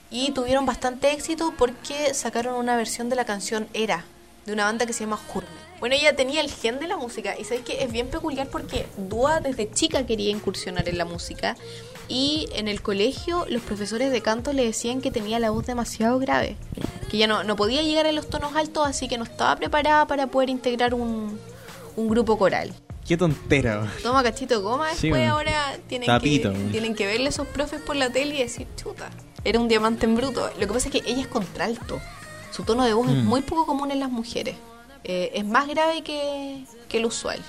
[0.10, 4.06] Y tuvieron bastante éxito porque sacaron una versión de la canción Era,
[4.46, 5.50] de una banda que se llama Hurme.
[5.80, 8.88] Bueno, ella tenía el gen de la música y sabes que es bien peculiar porque
[8.98, 11.56] Dua desde chica quería incursionar en la música
[12.08, 16.18] y en el colegio los profesores de canto le decían que tenía la voz demasiado
[16.18, 16.56] grave,
[17.12, 20.08] que ya no, no podía llegar a los tonos altos así que no estaba preparada
[20.08, 21.40] para poder integrar un,
[21.96, 22.74] un grupo coral.
[23.08, 23.90] Qué tontera.
[24.04, 26.72] Toma cachito goma, Sí, después ahora tienen, Tapito, que, weón.
[26.72, 29.10] tienen que verle a esos profes por la tele y decir, chuta,
[29.46, 30.50] era un diamante en bruto.
[30.60, 32.02] Lo que pasa es que ella es contralto.
[32.52, 33.26] Su tono de voz es Mm.
[33.26, 34.56] muy poco común en las mujeres.
[35.06, 37.40] Eh, es más grave que, que el usual.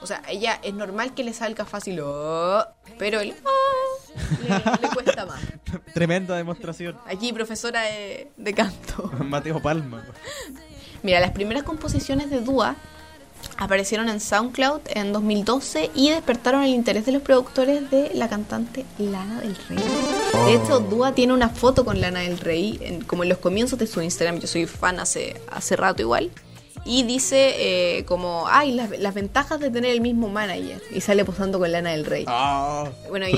[0.00, 2.64] O sea, ella es normal que le salga fácil, "Oh",
[2.98, 5.40] pero el "Ah", le, le cuesta más.
[5.92, 6.96] Tremenda demostración.
[7.06, 9.10] Aquí, profesora de, de canto.
[9.24, 10.04] Mateo Palma.
[11.02, 12.76] Mira, las primeras composiciones de Dua
[13.56, 18.84] aparecieron en SoundCloud en 2012 y despertaron el interés de los productores de la cantante
[18.98, 19.78] Lana del Rey.
[20.46, 23.78] De hecho, Dua tiene una foto con Lana del Rey, en- como en los comienzos
[23.78, 24.38] de su Instagram.
[24.40, 26.30] Yo soy fan hace, hace rato igual.
[26.84, 27.54] Y dice
[27.98, 30.80] eh, como, ay, las, las ventajas de tener el mismo manager.
[30.94, 32.24] Y sale posando con Lana del Rey.
[32.28, 33.32] Ah, Bueno, y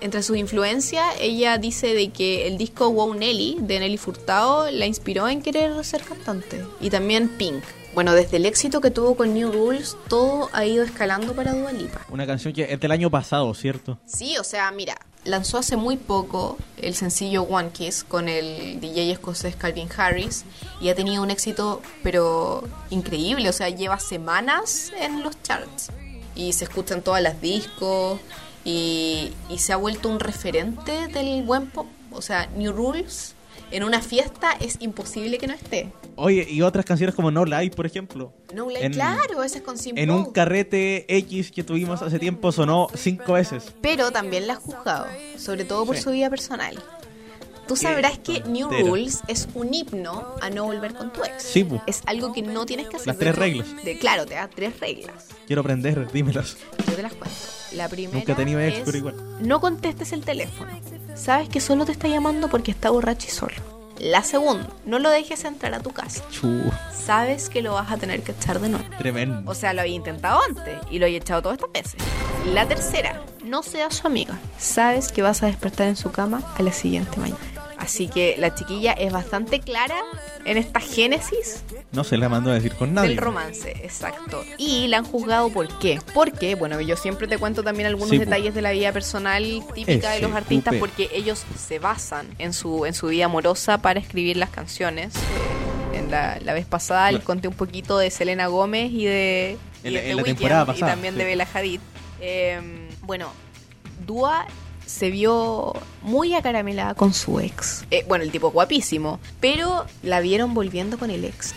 [0.00, 4.86] entre sus influencias, ella dice de que el disco Wow Nelly de Nelly Furtado la
[4.86, 6.64] inspiró en querer ser cantante.
[6.80, 7.62] Y también Pink.
[7.94, 11.70] Bueno, desde el éxito que tuvo con New Rules, todo ha ido escalando para Dua
[11.70, 12.00] Lipa.
[12.10, 13.98] Una canción que es del año pasado, ¿cierto?
[14.04, 19.12] Sí, o sea, mira, lanzó hace muy poco el sencillo One Kiss con el DJ
[19.12, 20.44] escocés Calvin Harris
[20.80, 25.90] y ha tenido un éxito, pero increíble, o sea, lleva semanas en los charts
[26.34, 28.18] y se escucha en todas las discos
[28.64, 31.86] y, y se ha vuelto un referente del buen pop.
[32.10, 33.34] O sea, New Rules
[33.70, 35.90] en una fiesta es imposible que no esté.
[36.16, 38.32] Oye, y otras canciones como No Life, por ejemplo.
[38.54, 40.02] No, En- claro, ese es con Simple.
[40.02, 43.72] En un carrete X que tuvimos hace tiempo sonó cinco veces.
[43.80, 45.06] pero también la has juzgado,
[45.36, 46.02] sobre todo por Sí.
[46.02, 46.80] su vida personal.
[47.66, 48.88] Tú sabrás que New tontera.
[48.90, 51.42] Rules es un himno a no volver con tu ex.
[51.42, 51.80] Sí, pu.
[51.86, 53.06] Es algo que no tienes que hacer.
[53.06, 53.66] Las tres reglas.
[53.82, 55.28] De, claro, te da tres reglas.
[55.46, 56.58] Quiero aprender, dímelas.
[56.86, 57.34] Yo te las cuento.
[57.72, 59.16] La primera Nunca he tenido ex, es pero igual.
[59.40, 60.70] no contestes el teléfono.
[61.14, 63.54] Sabes que solo te está llamando porque está borracho y solo.
[63.98, 66.24] La segunda, no lo dejes entrar a tu casa.
[66.30, 66.62] Chu,
[66.92, 68.84] Sabes que lo vas a tener que echar de nuevo.
[68.98, 69.48] tremendo.
[69.50, 72.00] O sea, lo había intentado antes y lo había echado todas estas veces.
[72.52, 74.36] La tercera, no seas su amiga.
[74.58, 77.38] Sabes que vas a despertar en su cama a la siguiente mañana.
[77.78, 79.96] Así que la chiquilla es bastante clara
[80.44, 81.62] en esta génesis
[81.92, 83.10] No se la mandó a decir con nadie.
[83.10, 84.42] del romance, exacto.
[84.58, 85.98] Y la han juzgado por qué.
[86.14, 89.42] Porque, bueno, yo siempre te cuento también algunos Sí, detalles de la vida personal
[89.74, 93.98] típica de los artistas porque ellos se basan en su, en su vida amorosa para
[94.00, 95.14] escribir las canciones.
[95.14, 99.56] Eh, en la, la vez pasada les conté un poquito de Selena Gómez y de,
[99.82, 101.18] y En de la- The en la Weeknd, temporada y también sí.
[101.18, 101.80] de Bella Hadid.
[102.20, 102.60] Eh,
[103.02, 103.28] bueno,
[104.06, 104.46] Dua
[104.86, 105.72] se vio
[106.02, 107.84] muy acaramelada con su ex.
[107.90, 111.54] Eh, bueno, el tipo guapísimo, pero la vieron volviendo con el ex.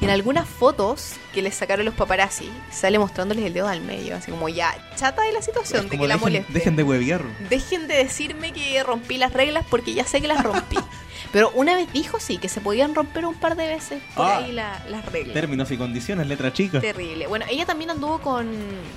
[0.00, 4.16] Y en algunas fotos que les sacaron los paparazzi, sale mostrándoles el dedo al medio,
[4.16, 6.50] así como ya, chata de la situación, de Como que la moleste.
[6.54, 7.22] dejen de huevear.
[7.50, 10.78] Dejen de decirme que rompí las reglas porque ya sé que las rompí.
[11.32, 14.38] Pero una vez dijo sí, que se podían romper un par de veces por Ah.
[14.38, 15.34] ahí la- las reglas.
[15.34, 16.80] Términos y condiciones, letra chica.
[16.80, 17.26] Terrible.
[17.28, 18.48] Bueno, ella también anduvo con,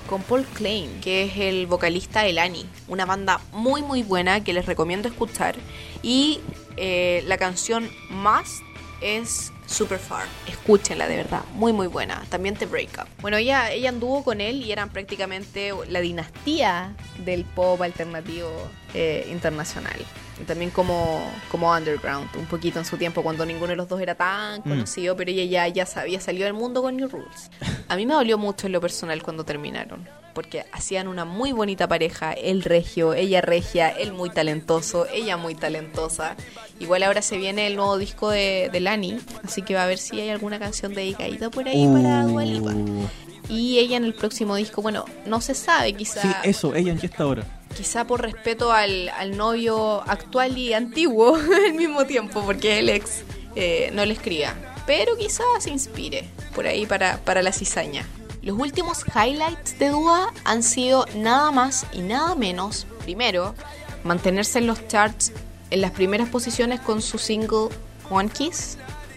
[0.08, 2.66] con Paul Klein, que es el vocalista de Lani.
[2.88, 5.54] Una banda muy, muy buena que les recomiendo escuchar.
[6.02, 6.40] Y
[6.76, 8.60] eh, la canción Más
[9.00, 10.24] es Super Far.
[10.48, 11.42] Escúchenla, de verdad.
[11.54, 12.22] Muy, muy buena.
[12.30, 13.06] También The Breakup.
[13.20, 18.50] Bueno, ella, ella anduvo con él y eran prácticamente la dinastía del pop alternativo
[18.92, 20.04] eh, internacional.
[20.40, 24.00] Y también como, como underground, un poquito en su tiempo cuando ninguno de los dos
[24.00, 27.50] era tan conocido, pero ella ya, ya sabía, salió del mundo con New Rules.
[27.88, 31.86] A mí me dolió mucho en lo personal cuando terminaron, porque hacían una muy bonita
[31.86, 36.34] pareja, él regio, ella regia, él muy talentoso, ella muy talentosa.
[36.80, 39.98] Igual ahora se viene el nuevo disco de, de Lani, así que va a ver
[39.98, 42.70] si hay alguna canción dedicadita por ahí para Dua Lipa.
[42.70, 43.06] Uh,
[43.48, 46.98] Y ella en el próximo disco, bueno, no se sabe, quizá Sí, eso, ella en
[46.98, 47.44] qué está ahora.
[47.74, 53.22] Quizá por respeto al, al novio actual y antiguo al mismo tiempo, porque el ex
[53.56, 54.54] eh, no le escriba.
[54.86, 58.06] Pero quizá se inspire por ahí para, para la cizaña.
[58.42, 63.54] Los últimos highlights de Dua han sido nada más y nada menos, primero,
[64.02, 65.32] mantenerse en los charts
[65.70, 67.68] en las primeras posiciones con su single
[68.10, 68.76] One Kiss,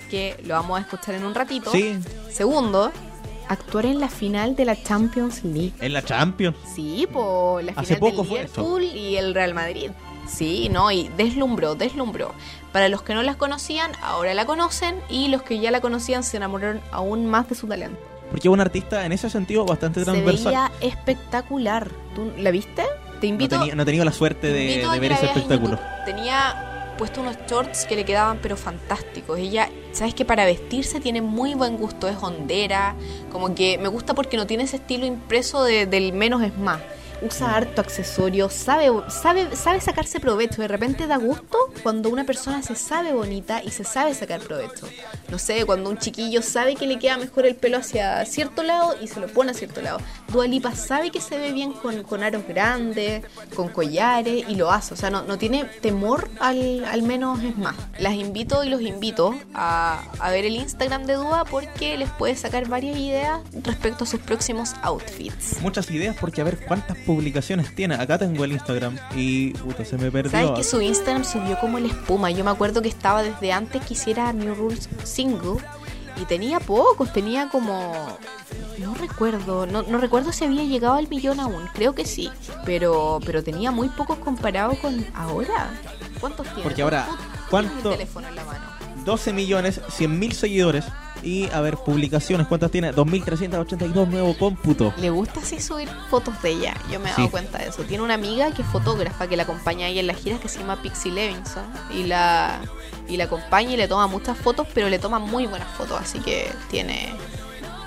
[0.09, 1.71] que lo vamos a escuchar en un ratito.
[1.71, 1.99] Sí,
[2.31, 2.91] Segundo,
[3.49, 5.73] actuar en la final de la Champions League.
[5.79, 6.55] en la Champions.
[6.75, 9.91] Sí, por la Hace final poco del fue y el Real Madrid.
[10.27, 12.33] Sí, no, y deslumbró, deslumbró.
[12.73, 16.23] Para los que no las conocían, ahora la conocen y los que ya la conocían
[16.23, 17.97] se enamoraron aún más de su talento.
[18.29, 20.45] Porque es un artista en ese sentido bastante Se transversal.
[20.47, 21.87] veía espectacular.
[22.13, 22.83] ¿Tú la viste?
[23.21, 25.79] Te No, invito, tenía- no he tenido la suerte te de, ver ese espectáculo.
[26.05, 29.37] Tenía puesto unos shorts que le quedaban pero fantásticos.
[29.39, 32.95] Ella, sabes que para vestirse tiene muy buen gusto, es hondera,
[33.31, 36.81] como que me gusta porque no tiene ese estilo impreso de- del menos es más.
[37.21, 40.61] Usa harto accesorio, sabe, sabe, sabe sacarse provecho.
[40.61, 44.87] De repente da gusto cuando una persona se sabe bonita y se sabe sacar provecho.
[45.29, 48.95] No sé, cuando un chiquillo sabe que le queda mejor el pelo hacia cierto lado
[49.01, 49.99] y se lo pone a cierto lado.
[50.31, 53.23] Dua Lipa sabe que se ve bien con, con aros grandes,
[53.55, 54.93] con collares y lo hace.
[54.93, 57.75] O sea, no, no tiene temor al, al menos es más.
[57.99, 62.35] Las invito y los invito a, a ver el Instagram de Dua porque les puede
[62.35, 65.61] sacar varias ideas respecto a sus próximos outfits.
[65.61, 67.95] Muchas ideas porque a ver cuántas publicaciones tiene?
[67.95, 70.29] Acá tengo el Instagram y puta, se me perdió.
[70.31, 72.29] ¿Sabes que su Instagram subió como la espuma?
[72.29, 75.57] Yo me acuerdo que estaba desde antes que hiciera New Rules Single
[76.21, 78.17] y tenía pocos, tenía como...
[78.79, 82.29] No recuerdo, no, no recuerdo si había llegado al millón aún, creo que sí,
[82.65, 85.71] pero, pero tenía muy pocos comparado con ahora.
[86.19, 86.61] ¿Cuántos tiene?
[86.63, 87.07] Porque ahora,
[87.49, 88.65] ¿cuánto- el teléfono en la mano.
[89.03, 90.85] 12 millones 100 mil seguidores
[91.23, 96.49] y a ver publicaciones cuántas tiene 2382 nuevo cómputo Le gusta así subir fotos de
[96.51, 97.21] ella, yo me he Sí.
[97.21, 97.83] dado cuenta de eso.
[97.83, 100.59] Tiene una amiga que es fotógrafa que la acompaña ahí en las giras que se
[100.59, 102.59] llama Pixie Levinson y la
[103.09, 106.19] y la acompaña y le toma muchas fotos, pero le toma muy buenas fotos, así
[106.19, 107.13] que tiene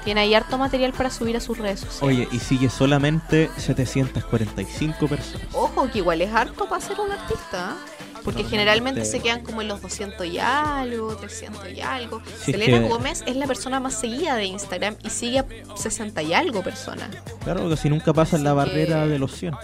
[0.04, 2.02] tiene ahí harto material para subir a sus redes sociales.
[2.02, 7.76] oye y sigue solamente 745 personas Ojo, que igual es harto para ser un artista,
[7.76, 8.04] ¿eh?
[8.24, 12.22] Porque generalmente se quedan como en los 200 y algo, 300 y algo.
[12.26, 15.46] Es Selena que- Gómez es la persona más seguida de Instagram y sigue a
[15.76, 17.08] 60 y algo personas.
[17.44, 19.54] claro que si nunca pasan la barrera de los 100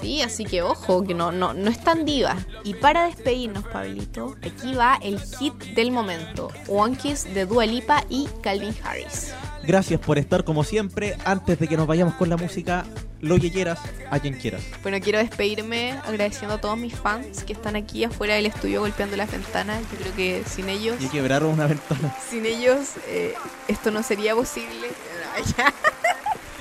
[0.00, 2.36] Sí, así que ojo, que no, no, no es tan diva.
[2.64, 6.48] Y para despedirnos, Pablito, aquí va el hit del momento.
[6.68, 9.32] One Kiss de Dua Lipa y Calvin Harris.
[9.66, 11.16] Gracias por estar como siempre.
[11.24, 12.84] Antes de que nos vayamos con la música
[13.20, 13.78] lo que quieras
[14.10, 14.62] a quien quieras.
[14.82, 19.16] Bueno, quiero despedirme agradeciendo a todos mis fans que están aquí afuera del estudio golpeando
[19.16, 19.82] las ventanas.
[19.92, 22.14] Yo creo que sin ellos, y quebraron una ventana.
[22.30, 23.34] sin ellos, eh,
[23.68, 24.88] esto no sería posible.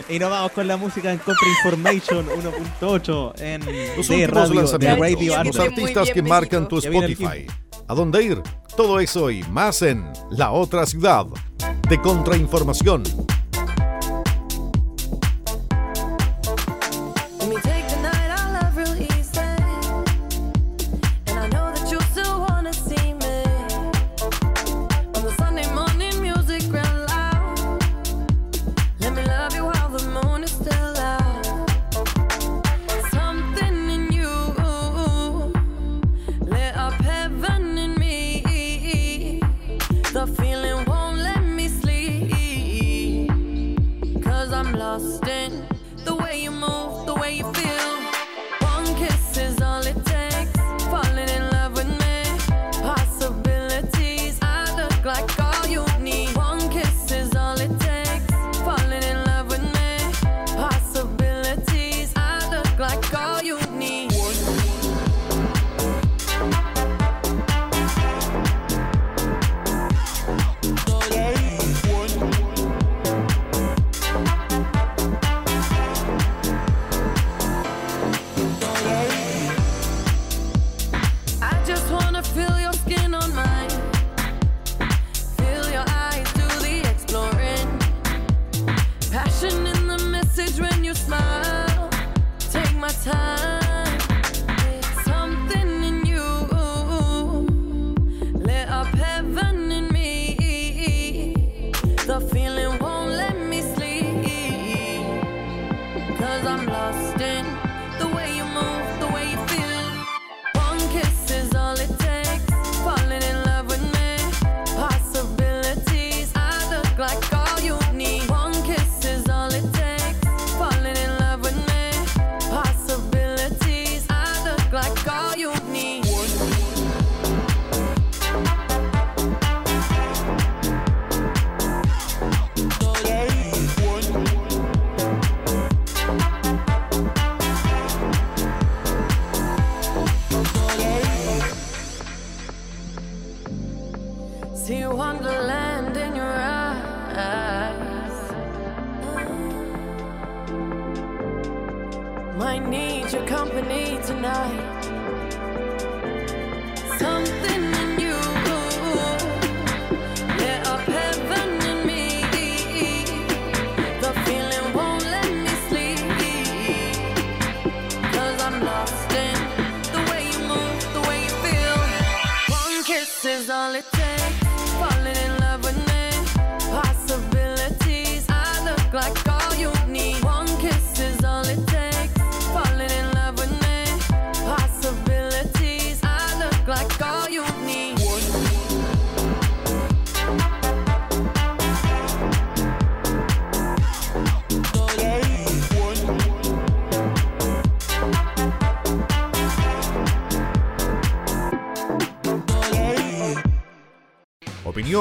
[0.10, 4.96] Y nos vamos con la música en Contra Information 1.8 en Los de radio, de
[4.96, 7.48] radio los artistas que marcan tu Spotify.
[7.88, 8.42] ¿A dónde ir?
[8.76, 11.28] Todo eso y más en La Otra Ciudad
[11.88, 13.04] de Contrainformación.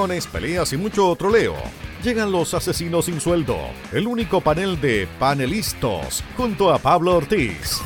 [0.04, 1.54] Peleas y mucho troleo.
[2.02, 3.56] llegan los asesinos sin sueldo,
[3.90, 7.80] el único panel de panelistas, junto a Pablo Ortiz.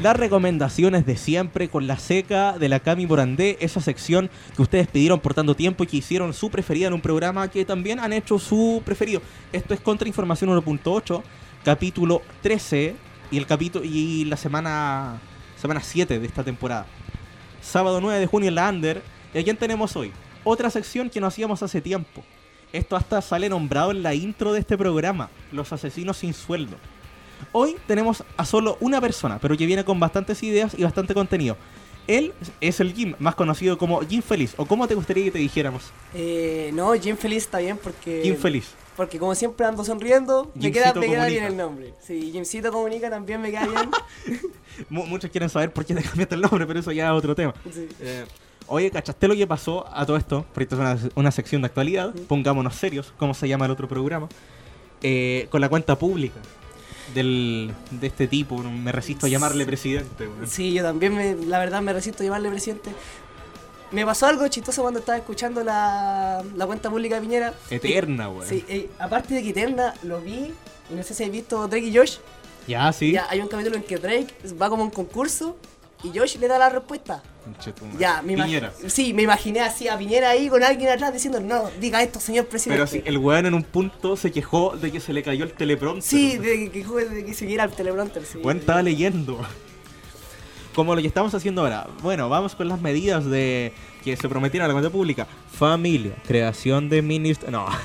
[0.00, 4.88] Las recomendaciones de siempre con la seca de la Cami Morandé, esa sección que ustedes
[4.88, 8.14] pidieron por tanto tiempo y que hicieron su preferida en un programa que también han
[8.14, 9.20] hecho su preferido.
[9.52, 11.22] Esto es Contrainformación 1.8,
[11.62, 12.96] capítulo 13
[13.30, 15.20] y el capítulo y la semana
[15.56, 16.86] semana 7 de esta temporada.
[17.60, 19.13] Sábado 9 de junio en la Under.
[19.34, 20.12] ¿Y a quién tenemos hoy?
[20.44, 22.22] Otra sección que no hacíamos hace tiempo.
[22.72, 26.76] Esto hasta sale nombrado en la intro de este programa, Los asesinos sin sueldo.
[27.52, 31.56] Hoy tenemos a solo una persona, pero que viene con bastantes ideas y bastante contenido.
[32.06, 34.54] Él es el Jim, más conocido como Jim Feliz.
[34.58, 35.84] ¿O cómo te gustaría que te dijéramos?
[36.14, 38.20] Eh, no, Jim Feliz está bien porque.
[38.22, 38.72] Jim Feliz.
[38.96, 41.94] Porque como siempre ando sonriendo, me Jimcito queda, me queda bien el nombre.
[42.00, 43.90] Sí, Jimcito comunica también me queda bien.
[44.88, 47.34] Mu- muchos quieren saber por qué te cambiaste el nombre, pero eso ya es otro
[47.34, 47.54] tema.
[47.72, 47.88] Sí.
[48.00, 48.24] Eh,
[48.66, 50.44] oye, ¿cachaste lo que pasó a todo esto?
[50.52, 52.14] Porque esto es una, una sección de actualidad.
[52.28, 54.28] Pongámonos serios, ¿cómo se llama el otro programa?
[55.02, 56.40] Eh, con la cuenta pública
[57.14, 58.58] del, de este tipo.
[58.62, 60.26] Me resisto a llamarle presidente.
[60.26, 60.46] weón.
[60.46, 62.90] Sí, yo también, me, la verdad, me resisto a llamarle presidente.
[63.90, 67.54] Me pasó algo chistoso cuando estaba escuchando la, la cuenta pública de Piñera.
[67.70, 68.48] Eterna, weón.
[68.48, 70.52] Sí, eh, aparte de que Eterna lo vi,
[70.90, 72.16] y no sé si habéis visto Drake y Josh.
[72.66, 73.12] Ya, sí.
[73.12, 75.56] Ya, hay un capítulo en que Drake va como a un concurso
[76.04, 77.22] y Josh le da la respuesta.
[77.98, 78.72] Ya, me Piñera.
[78.86, 82.46] Sí, me imaginé así a Piñera ahí con alguien atrás diciendo, no, diga esto, señor
[82.46, 82.78] presidente.
[82.78, 85.52] Pero sí, el weón en un punto se quejó de que se le cayó el
[85.52, 86.02] teleprompter.
[86.02, 88.38] Sí, de que, de que siguiera el teleprompter, sí.
[88.38, 89.40] Weón estaba leyendo.
[90.74, 91.86] Como lo que estamos haciendo ahora.
[92.02, 95.26] Bueno, vamos con las medidas de que se prometieron a la cuenta pública.
[95.52, 97.50] Familia, creación de ministros.
[97.50, 97.66] No.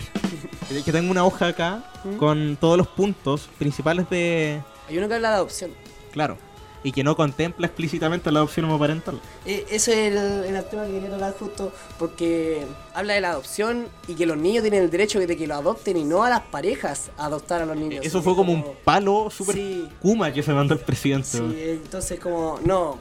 [0.85, 1.83] Que tengo una hoja acá
[2.19, 4.61] con todos los puntos principales de.
[4.87, 5.71] Hay uno que habla de adopción.
[6.11, 6.37] Claro.
[6.83, 9.19] Y que no contempla explícitamente la adopción homoparental.
[9.45, 10.17] Eh, eso es el,
[10.55, 14.61] el tema que quería tocar justo porque habla de la adopción y que los niños
[14.63, 17.65] tienen el derecho de que lo adopten y no a las parejas a adoptar a
[17.65, 18.05] los niños.
[18.05, 19.89] Eso fue como un palo super Sí.
[20.01, 21.27] kuma que se mandó el presidente.
[21.27, 22.97] Sí, entonces como, no,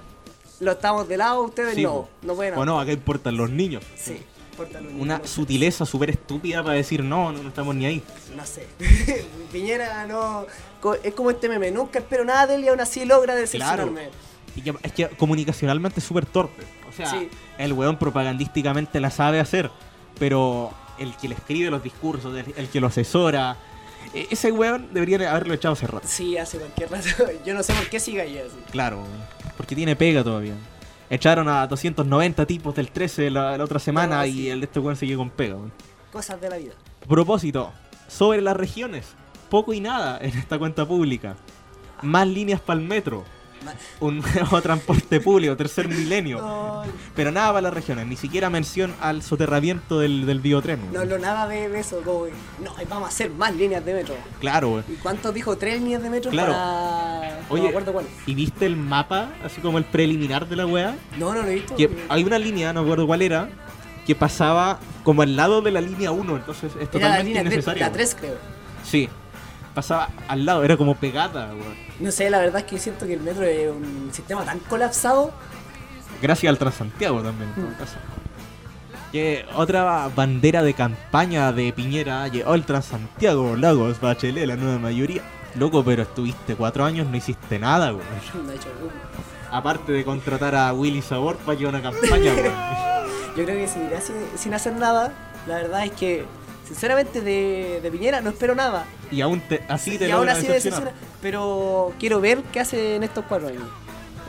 [0.61, 3.85] lo estamos de lado, ustedes Sí, no, no pueden O no, acá importan los niños.
[3.97, 4.19] Sí,
[4.63, 8.03] importa Una sutileza súper estúpida para decir no, no, no estamos ni ahí.
[8.37, 8.67] No sé.
[9.53, 10.47] Piñera no.
[11.03, 11.71] Es como este meme.
[11.71, 14.09] Nunca espero nada de él y aún así logra decepcionarme.
[14.57, 16.65] Y que, es que comunicacionalmente es súper torpe.
[16.89, 17.29] O sea, Sí.
[17.59, 19.71] el weón propagandísticamente la sabe hacer,
[20.19, 23.57] pero el que le escribe los discursos, el, el que lo asesora,
[24.15, 26.09] e- ese weón debería haberlo echado hace rato.
[26.09, 27.09] Sí, hace cualquier rato.
[27.47, 28.57] Yo no sé por qué sigue ahí así.
[28.73, 29.05] Claro,
[29.57, 30.55] porque tiene pega todavía.
[31.11, 34.79] Echaron a 290 tipos del 13 la, la otra semana No, y el de este
[34.79, 35.57] weón sigue con pega.
[36.13, 36.73] Cosas de la vida.
[37.09, 37.73] Propósito,
[38.09, 39.15] sobre las regiones,
[39.49, 41.37] poco y nada en esta cuenta pública.
[42.03, 43.25] Más líneas para el metro.
[44.01, 46.85] Un nuevo transporte público, tercer milenio.
[47.15, 50.93] Pero nada para las regiones, ni siquiera mención al soterramiento del, del biotren.
[50.93, 52.01] no, no, nada de, eso.
[52.05, 52.33] Como que,
[52.63, 54.15] no, vamos a hacer más líneas de metro.
[54.41, 54.85] Claro, güey.
[54.89, 55.57] ¿Y cuántos dijo?
[55.57, 56.31] ¿Tres líneas de metro?
[56.31, 56.53] Claro.
[56.53, 57.41] Para...
[57.49, 58.07] Oye, no me acuerdo cuál.
[58.27, 60.97] ¿y viste el mapa, así como el preliminar de la weá?
[61.19, 61.77] No, no lo he visto.
[61.77, 63.49] Que hay una línea, no me acuerdo cuál era,
[64.07, 67.43] que pasaba como al lado de la línea 1, entonces es Era la totalmente línea
[67.43, 67.81] innecesario.
[67.81, 67.99] la güey.
[67.99, 68.35] 3, creo.
[68.85, 69.09] Sí,
[69.79, 71.77] pasaba al lado, era como pegada, weón.
[72.01, 75.31] No sé, la verdad es que siento que el metro es un sistema tan colapsado.
[76.21, 77.97] Gracias al Transantiago también, en todo caso.
[79.13, 85.23] Que otra bandera de campaña de Piñera llegó el Transantiago, Lagos, Bachelet, la nueva mayoría.
[85.55, 88.05] Loco, pero estuviste cuatro años, no hiciste nada, weón.
[88.45, 88.69] No he hecho.
[89.53, 92.55] Aparte de contratar a Willy Sabor para llevar una campaña, weón.
[93.37, 93.89] Yo creo que sin,
[94.37, 95.13] sin hacer nada.
[95.47, 96.25] La verdad es que,
[96.69, 98.85] sinceramente, de, de Piñera no espero nada.
[99.11, 100.93] Y aún te, así te y aún así decepciona.
[101.21, 103.65] Pero quiero ver qué hace en estos cuatro años.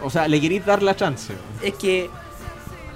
[0.01, 1.33] O sea, le queréis dar la chance.
[1.61, 2.09] Es que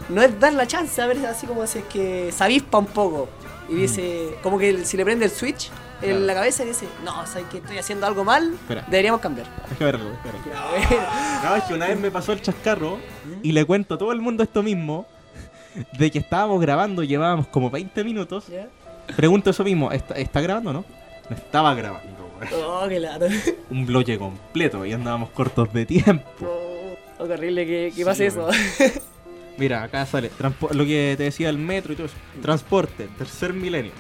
[0.10, 2.86] no es dar la chance, a ver, así como si es que se avispa un
[2.88, 3.30] poco.
[3.70, 6.04] Y dice, como que si le prende el switch en Mm.
[6.04, 6.20] Claro.
[6.26, 8.84] la cabeza y dice, no, sabes que estoy haciendo algo mal, Espera.
[8.90, 9.48] deberíamos cambiar.
[9.80, 10.10] Verlo,
[11.44, 13.00] No, es que una vez me pasó el chascarro
[13.42, 15.06] y le cuento a todo el mundo esto mismo.
[15.98, 18.46] De que estábamos grabando, llevábamos como 20 minutos.
[19.16, 20.86] Pregunto eso mismo, ¿está, está grabando o no?
[21.30, 22.64] No estaba grabando, weón.
[22.66, 23.28] Oh, qué lata.
[23.70, 26.26] Un bloque completo y andábamos cortos de tiempo.
[26.42, 28.48] Oh, oh, qué horrible que, que Sí, pase eso.
[29.58, 32.16] Mira, acá sale transpo- lo que te decía el metro y todo eso.
[32.42, 33.92] Transporte, tercer milenio.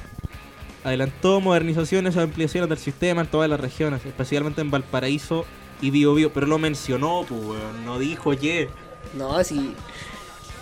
[0.83, 5.45] Adelantó modernizaciones o ampliaciones del sistema en todas las regiones, especialmente en Valparaíso
[5.81, 6.33] y Biobío.
[6.33, 7.85] Pero lo mencionó, pues, weón.
[7.85, 8.67] No dijo que
[9.17, 9.75] No, si,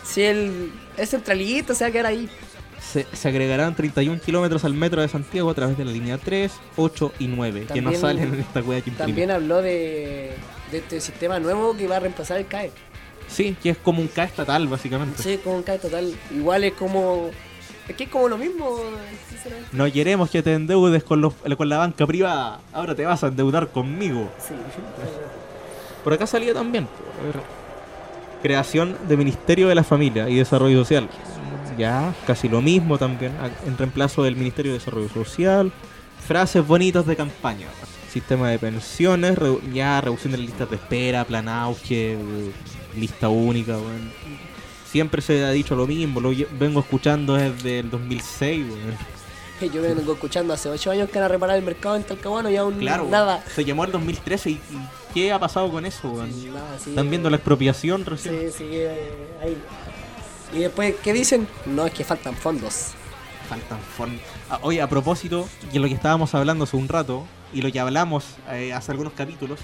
[0.04, 2.30] si el, es centralito, se va a quedar ahí.
[2.82, 6.52] Se, se agregarán 31 kilómetros al metro de Santiago a través de la línea 3,
[6.78, 8.92] 8 y 9, que no salen en esta wea que.
[8.92, 10.32] También habló de,
[10.72, 12.72] de este sistema nuevo que va a reemplazar el CAE.
[13.28, 15.22] Sí, que es como un K estatal, básicamente.
[15.24, 16.14] Sí, con un CAE total.
[16.36, 17.30] Igual es como
[17.88, 18.78] Es que es como lo mismo.
[19.72, 22.60] No queremos que te endeudes con, los, con la banca privada.
[22.74, 24.30] Ahora te vas a endeudar conmigo.
[24.38, 24.54] Sí.
[26.04, 26.88] Por acá salía también.
[28.42, 31.08] Creación de Ministerio de la Familia y Desarrollo Social.
[31.78, 33.34] Ya, casi lo mismo también.
[33.66, 35.72] En reemplazo del Ministerio de Desarrollo Social.
[36.28, 37.68] Frases bonitas de campaña.
[38.12, 39.38] Sistema de pensiones,
[39.74, 42.52] ya reducción de las listas de espera, plan auge, eh,
[42.98, 43.78] lista única.
[43.78, 44.12] weón.
[44.90, 48.66] Siempre se ha dicho lo mismo, lo vengo escuchando desde el 2006.
[48.70, 49.72] weón.
[49.74, 52.56] Yo vengo escuchando hace 8 años que van a reparar el mercado en Talcahuano y
[52.58, 53.44] aún Claro, nada.
[53.54, 54.60] se llamó el 2013 y, y
[55.14, 56.12] ¿qué ha pasado con eso?
[56.16, 58.36] Nada, sí, ¿Están viendo la expropiación recién?
[58.52, 59.12] Sí, sí, eh,
[59.42, 59.58] ahí.
[60.54, 61.48] Y después, ¿qué dicen?
[61.66, 62.92] No, es que faltan fondos.
[63.50, 64.22] Faltan fondos.
[64.50, 67.80] Ah, oye, a propósito, de lo que estábamos hablando hace un rato, y lo que
[67.80, 69.60] hablamos eh, hace algunos capítulos,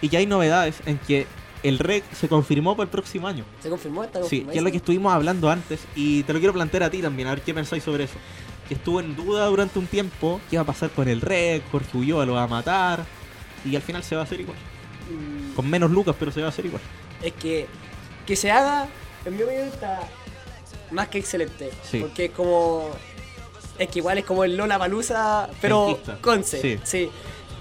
[0.00, 1.26] y ya hay novedades en que
[1.62, 3.44] el REC se confirmó para el próximo año.
[3.62, 4.04] ¿Se confirmó?
[4.04, 6.90] ¿Está Sí, que es lo que estuvimos hablando antes, y te lo quiero plantear a
[6.90, 8.18] ti también, a ver qué pensáis sobre eso.
[8.68, 11.96] Que estuvo en duda durante un tiempo qué iba a pasar con el REC, Jorge
[11.96, 13.04] Ulloa lo va a matar,
[13.64, 14.58] y al final se va a hacer igual.
[15.10, 16.82] Mm, Con menos lucas, pero se va a hacer igual.
[17.22, 17.66] Es que
[18.26, 18.86] que se haga,
[19.24, 20.00] en mi opinión, está
[20.90, 21.70] más que excelente.
[21.82, 22.00] Sí.
[22.00, 22.88] Porque es como.
[23.78, 25.98] Es que igual es como el Lola Palusa, pero.
[26.20, 26.60] Conce.
[26.60, 26.80] Sí.
[26.84, 27.10] Sí.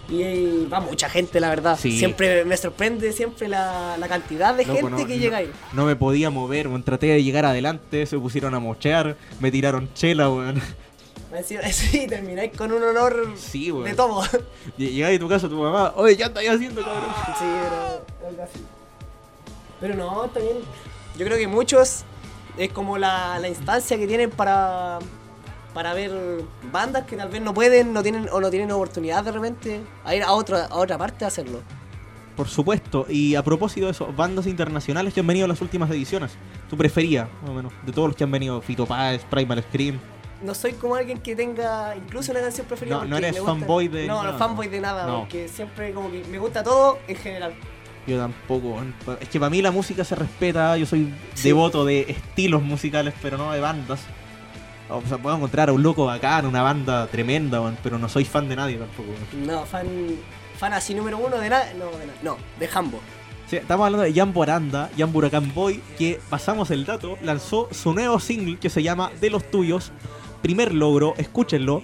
[0.09, 1.77] Y, va mucha gente, la verdad.
[1.79, 1.97] Sí.
[1.99, 5.51] Siempre me sorprende siempre la, la cantidad de Loco, gente no- que no- llega ahí.
[5.73, 6.81] No me podía mover, weón.
[6.83, 10.61] Traté de llegar adelante, se pusieron a mochear, me tiraron chela, weón.
[11.71, 14.23] Sí, termináis con un honor Sí, de todo.
[14.23, 14.41] Ll-
[14.77, 17.03] Llegáis a tu casa tu mamá, oye, ¿qué andáis haciendo, cabrón?
[17.37, 18.59] Sí, pero algo así.
[19.81, 20.57] Pero no, bien.
[21.17, 22.03] Yo creo que muchos
[22.57, 24.99] es como la, la instancia que tienen para
[25.73, 26.11] para ver
[26.71, 30.15] bandas que tal vez no pueden, no tienen o no tienen oportunidad de repente a
[30.15, 31.59] ir a otra a otra parte a hacerlo.
[32.35, 35.89] Por supuesto, y a propósito de eso, bandas internacionales que han venido a las últimas
[35.89, 36.31] ediciones.
[36.69, 37.73] ¿Tu prefería, más o menos?
[37.83, 39.99] De todos los que han venido, Fito Páez, Primal Scream.
[40.43, 42.97] No soy como alguien que tenga incluso una canción preferida.
[42.97, 44.37] No, no eres fanboy de No, no nada.
[44.37, 45.19] fanboy de nada, No.
[45.21, 47.55] porque siempre como que me gusta todo en general.
[48.07, 48.81] Yo tampoco.
[49.19, 51.49] Es que para mí la música se respeta, yo soy Sí.
[51.49, 53.99] devoto de estilos musicales, pero no de bandas.
[54.89, 58.47] O sea, puedo encontrar a un loco bacán, una banda tremenda, pero no soy fan
[58.47, 59.09] de nadie tampoco.
[59.45, 59.85] No, fan
[60.57, 62.19] fan así número uno de nada, no, de nada.
[62.23, 62.99] No, de Hambo.
[63.47, 67.93] Sí, estamos hablando de Jan Boranda, Jan Buracan Boy, que pasamos el dato, lanzó su
[67.93, 69.91] nuevo single que se llama De los Tuyos.
[70.41, 71.81] Primer logro, escúchenlo.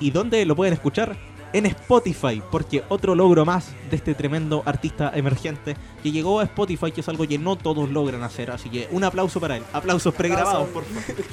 [0.00, 1.16] ¿Y dónde lo pueden escuchar?
[1.54, 6.90] En Spotify, porque otro logro más de este tremendo artista emergente que llegó a Spotify,
[6.90, 8.50] que es algo que no todos logran hacer.
[8.50, 9.62] Así que un aplauso para él.
[9.72, 11.04] Aplausos pregrabados, por favor.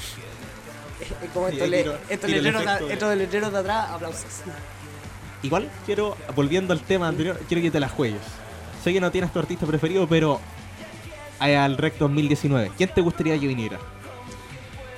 [1.01, 1.99] Es como estos, letreros,
[3.51, 4.23] de, atrás, aplausos.
[5.41, 8.21] Igual quiero, volviendo al tema anterior, quiero que te la juegues.
[8.83, 10.39] Sé que no tienes tu artista preferido, pero
[11.39, 13.79] al Rec 2019, ¿quién te gustaría que viniera?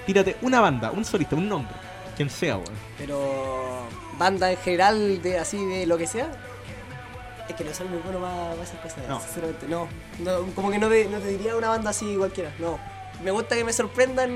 [0.05, 1.74] Tírate una banda, un solista, un nombre,
[2.17, 2.74] quien sea, weón.
[2.97, 3.72] Pero
[4.18, 6.30] banda en general, de así de lo que sea,
[7.49, 9.20] es que no soy muy bueno para, esas cosas, No.
[9.20, 9.68] sinceramente.
[9.68, 9.88] No,
[10.20, 12.80] no, como que no te, no te diría una banda así cualquiera, no.
[13.24, 14.30] Me gusta que me sorprendan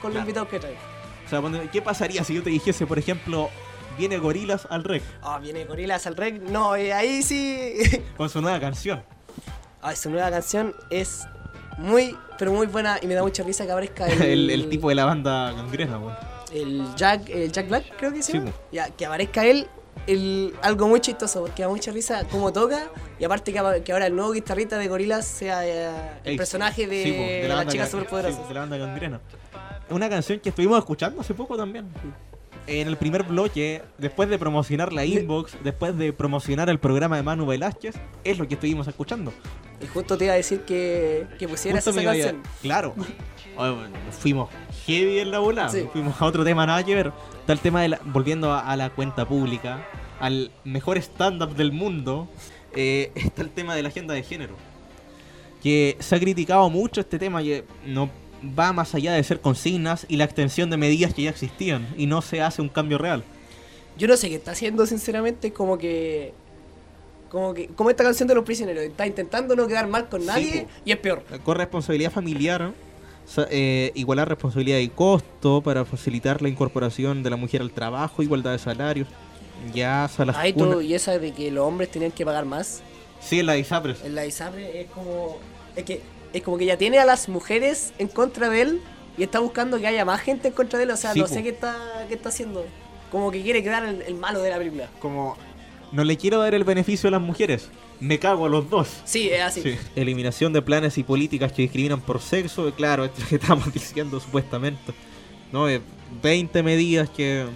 [0.00, 0.20] con los Claro.
[0.20, 0.76] invitados que traen.
[1.26, 3.50] O sea, ¿qué pasaría si yo te dijese, por ejemplo,
[3.98, 6.40] viene Gorilas al Rec Ah, viene Gorilas al rec.
[6.42, 7.74] No, eh, ahí sí.
[8.16, 9.02] con su nueva canción?
[9.82, 11.26] ah, su nueva canción es
[11.78, 14.88] muy, pero muy buena y me da mucha risa que aparezca el, El, el tipo
[14.88, 16.14] de la banda gangrena, weón.
[16.52, 18.52] El Jack, el Jack Black, creo que se Sí, llama.
[18.72, 19.66] Ya, que aparezca él,
[20.06, 22.88] el, algo muy chistoso, porque da mucha risa cómo toca,
[23.18, 25.90] y aparte que, que ahora el nuevo guitarrista de Gorillaz sea eh,
[26.24, 28.36] el personaje de, Sí, po, de la, banda chica superpoderosa.
[28.42, 29.20] sí, de la banda gangrena.
[29.90, 31.88] Una canción que estuvimos escuchando hace poco también.
[32.68, 37.22] En el primer bloque, después de promocionar la inbox, después de promocionar el programa de
[37.22, 37.94] Manu Velázquez,
[38.24, 39.32] es lo que estuvimos escuchando.
[39.80, 42.42] Y justo te iba a decir que, que pusieras Justo esa iba a- canción.
[42.62, 42.94] Claro.
[43.56, 43.86] Bueno,
[44.18, 44.50] fuimos
[44.86, 45.68] heavy en la bola.
[45.68, 45.86] Sí.
[45.92, 47.12] Fuimos a otro tema nada que ver.
[47.40, 49.86] Está el tema de la, volviendo a, a la cuenta pública,
[50.20, 52.28] al mejor stand-up del mundo.
[52.74, 54.54] eh, está el tema de la agenda de género.
[55.62, 58.08] Que se ha criticado mucho este tema que no
[58.58, 62.06] va más allá de ser consignas y la extensión de medidas que ya existían y
[62.06, 63.24] no se hace un cambio real.
[63.98, 66.34] Yo no sé qué está haciendo, sinceramente, como que.
[67.30, 67.68] Como que.
[67.68, 68.84] Como esta canción de los prisioneros.
[68.84, 70.68] Está intentando no quedar mal con nadie po.
[70.84, 71.24] y es peor.
[71.30, 72.72] La corresponsabilidad familiar,
[73.50, 78.52] eh, igualar responsabilidad y costo para facilitar la incorporación de la mujer al trabajo, igualdad
[78.52, 79.08] de salarios.
[79.74, 82.82] Ya, salas Ay, tú, y esa de que los hombres tenían que pagar más.
[83.20, 84.04] Sí, en la ISAPRES.
[84.04, 85.38] En la ISAPRE es como.
[85.74, 86.02] Es que,
[86.32, 88.80] es como que ya tiene a las mujeres en contra de él
[89.16, 90.90] y está buscando que haya más gente en contra de él.
[90.90, 91.32] O sea, Sí, no po.
[91.32, 91.76] sé qué está,
[92.08, 92.64] qué está haciendo.
[93.10, 94.88] Como que quiere quedar el, el malo de la película.
[95.00, 95.36] Como,
[95.92, 97.70] no le quiero dar el beneficio a las mujeres.
[98.00, 98.88] Me cago a los dos.
[99.04, 99.62] Sí, es así.
[99.62, 99.76] Sí.
[99.94, 102.68] Eliminación de planes y políticas que discriminan por sexo.
[102.68, 104.92] eh, Claro, esto que estamos diciendo supuestamente.
[105.52, 105.80] No, eh,
[106.22, 107.46] 20 medidas que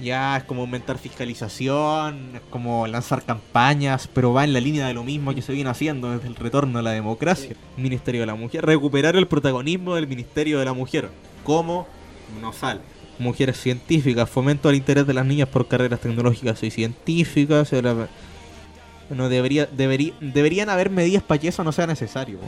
[0.00, 4.94] ya es como aumentar fiscalización, es como lanzar campañas, pero va en la línea de
[4.94, 7.54] lo mismo que se viene haciendo desde el retorno a la democracia.
[7.76, 11.10] Ministerio de la Mujer, recuperar el protagonismo del Ministerio de la Mujer.
[11.44, 11.86] ¿Cómo?
[12.40, 12.80] No sale.
[13.20, 17.72] Mujeres científicas, fomento al interés de las niñas por carreras tecnológicas y científicas.
[19.14, 22.38] No debería, debería, deberían haber medidas para que eso no sea necesario.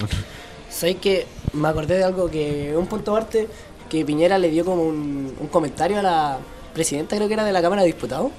[0.70, 3.48] ¿Sabes que Me acordé de algo que, un punto aparte,
[3.88, 6.38] que Piñera le dio como un, un comentario a la
[6.74, 8.30] presidenta, creo que era de la Cámara de Diputados,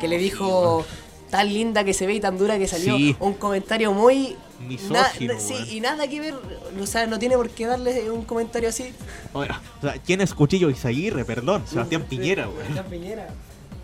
[0.00, 0.84] que le dijo
[1.30, 2.96] tan linda que se ve y tan dura que salió.
[2.96, 3.16] Sí.
[3.20, 4.36] Un comentario muy.
[4.60, 6.34] Misógino, na- sí, y nada que ver,
[6.80, 8.92] o sea, no tiene por qué darle un comentario así.
[9.32, 11.24] Oiga, o sea, ¿quién es Cuchillo Izaguirre?
[11.24, 12.58] Perdón, Sebastián Piñera, weón.
[12.60, 13.28] Sebastián Piñera.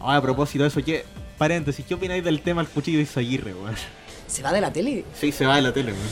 [0.00, 1.04] Ah, a propósito de eso, ¿qué?
[1.38, 3.74] Paréntesis, ¿qué opináis del tema del Cuchillo Izaguirre, weón?
[4.26, 5.04] ¿Se va de la tele?
[5.18, 6.04] Sí, se va de la tele, weón.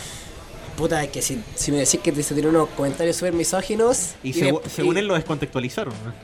[0.77, 4.15] Puta, es que si, si me decís que te se tiene unos comentarios súper misóginos.
[4.23, 6.15] Y, de- según y- él lo descontextualizaron, weón.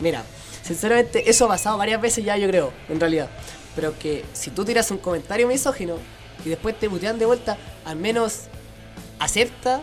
[0.00, 0.24] Mira,
[0.62, 3.28] sinceramente, eso ha pasado varias veces ya, yo creo, en realidad.
[3.76, 5.96] Pero que si tú tiras un comentario misógino
[6.44, 8.44] y después te putean de vuelta, al menos
[9.18, 9.80] acepta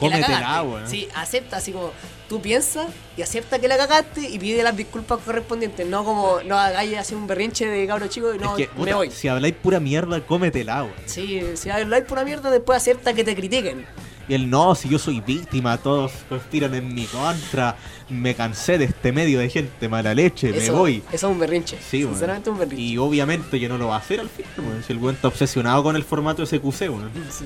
[0.00, 0.68] que la cagaste.
[0.68, 0.88] weón.
[0.88, 1.90] Sí, acepta, así como
[2.28, 2.86] tú piensas
[3.16, 5.86] y acepta que la cagaste y pide las disculpas correspondientes.
[5.86, 8.80] No como no hagáis así un berrinche de cabro chico y no, es que, me
[8.80, 9.10] puta, voy.
[9.10, 10.94] si habláis pura mierda, cómetela, weón.
[11.06, 13.86] Sí, si habláis por una mierda, después acepta que te critiquen.
[14.26, 17.76] Y él, no, si yo soy víctima, todos conspiran en mi contra,
[18.08, 21.02] me cansé de este medio de gente mala leche, me voy.
[21.12, 21.76] Eso es un berrinche.
[21.90, 22.02] Sí.
[22.02, 22.82] Sinceramente, un berrinche.
[22.82, 24.82] Y obviamente que no lo va a hacer al final, weón.
[24.82, 27.10] Si el weón está obsesionado con el formato SQC, weón.
[27.30, 27.44] Sí.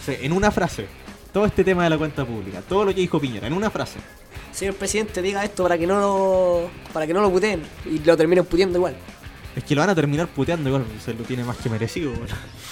[0.00, 0.86] O sea, en una frase,
[1.34, 3.98] todo este tema de la cuenta pública, todo lo que dijo Piñera, en una frase.
[4.52, 8.16] Señor presidente, diga esto para que no lo, para que no lo puteen y lo
[8.16, 8.94] terminen puteando igual.
[9.56, 12.12] Es que lo van a terminar puteando igual, se lo tiene más que merecido.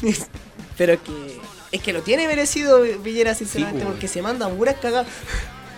[0.78, 1.40] Pero es que
[1.72, 5.08] es que lo tiene merecido Villera, sinceramente, Sí, porque se manda puras cagadas.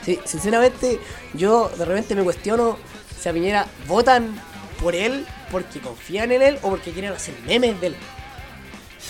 [0.05, 1.01] Sí, sinceramente,
[1.33, 2.77] yo de repente me cuestiono
[3.19, 4.35] si a Piñera votan
[4.83, 7.97] por él porque confían en él o porque quieren hacer memes de él.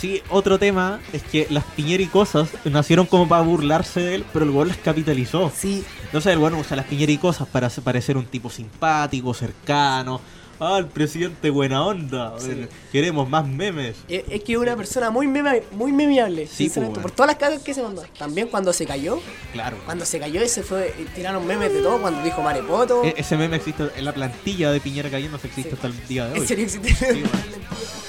[0.01, 4.25] Sí, otro tema es que las Piñera y cosas nacieron como para burlarse de él,
[4.33, 5.51] pero el weón las capitalizó.
[5.57, 10.21] Sí, Entonces el weón usa las Piñera y cosas para parecer un tipo simpático, cercano.
[10.61, 12.35] Ah, el presidente buena onda.
[12.39, 12.67] Sí.
[12.93, 13.97] Queremos más memes.
[14.09, 17.29] es, es que es una persona muy meme, muy memeable, Sí, sinceramente, pues, por todas
[17.31, 18.05] las cagas que se mandó.
[18.19, 19.21] También cuando se cayó,
[19.53, 19.77] Claro.
[19.85, 23.03] cuando se cayó y se fue, y tiraron memes de todo, cuando dijo Marepoto.
[23.05, 25.75] E- ese meme existe en la plantilla de Piñera cayendo, se existe Sí.
[25.77, 26.39] hasta el día de hoy.
[26.39, 27.05] ¿En serio existe?
[27.13, 27.25] Weón.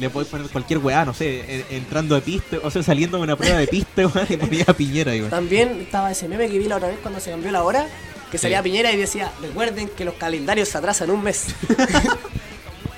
[0.00, 3.22] Le podéis poner cualquier weá, no sé, en- entrando de piste, o sea, saliendo de
[3.24, 5.30] una prueba de piste, weón, y ponía a Piñera, igual.
[5.30, 7.86] También estaba ese meme que vi la otra vez cuando se cambió la hora,
[8.30, 8.42] que Sí.
[8.42, 11.46] salía Piñera y decía, recuerden que los calendarios se atrasan un mes.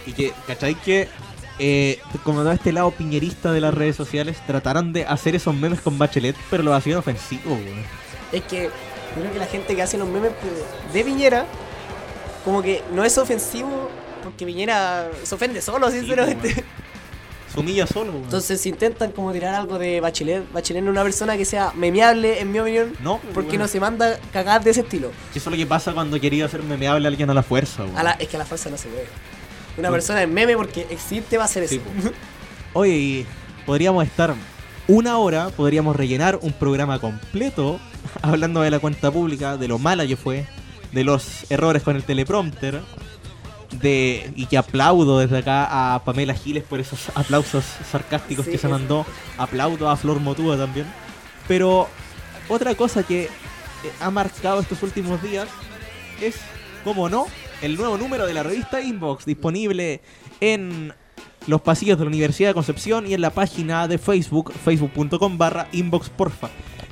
[0.07, 0.75] Y que, ¿cachai?
[0.75, 1.09] Que
[1.59, 5.81] eh, como todo este lado piñerista de las redes sociales trataron de hacer esos memes
[5.81, 7.85] con Bachelet, pero lo hacían ofensivo, weón.
[8.33, 10.33] es que yo creo que la gente que hace los memes
[10.93, 11.47] de Piñera,
[12.45, 13.91] como que no es ofensivo
[14.25, 16.65] porque Piñera se ofende solo, sinceramente.
[17.53, 18.25] Se humilla solo, weón.
[18.25, 21.73] Entonces si intentan como tirar algo de Bachelet, Bachelet no es una persona que sea
[21.77, 23.63] memeable, en mi opinión, no, porque weón.
[23.63, 25.09] no se manda cagadas de ese estilo.
[25.35, 27.97] Eso es lo que pasa cuando quería hacer memeable a alguien a la fuerza, weón.
[27.99, 29.07] A la- es que a la fuerza no se puede.
[29.77, 29.93] Una Sí.
[29.93, 31.77] persona en meme porque existe va a hacer eso.
[32.75, 33.27] Oye, y
[33.67, 34.35] podríamos estar
[34.89, 37.79] una hora, podríamos rellenar un programa completo
[38.23, 40.47] hablando de la cuenta pública, de lo mala que fue,
[40.93, 42.81] de los errores con el teleprompter,
[43.73, 48.59] de y que aplaudo desde acá a Pamela Giles por esos aplausos sarcásticos Sí, que
[48.59, 49.07] se mandó.
[49.39, 50.87] Aplaudo a Flor Motúa también.
[51.49, 51.89] Pero
[52.49, 53.29] otra cosa que eh,
[54.01, 55.49] ha marcado estos últimos días
[56.21, 56.37] es,
[56.85, 57.27] como no,
[57.63, 60.01] el nuevo número de la revista Inbox disponible
[60.41, 60.93] en
[61.47, 65.67] los pasillos de la Universidad de Concepción y en la página de Facebook, facebook.com barra
[65.73, 66.51] inboxporfa.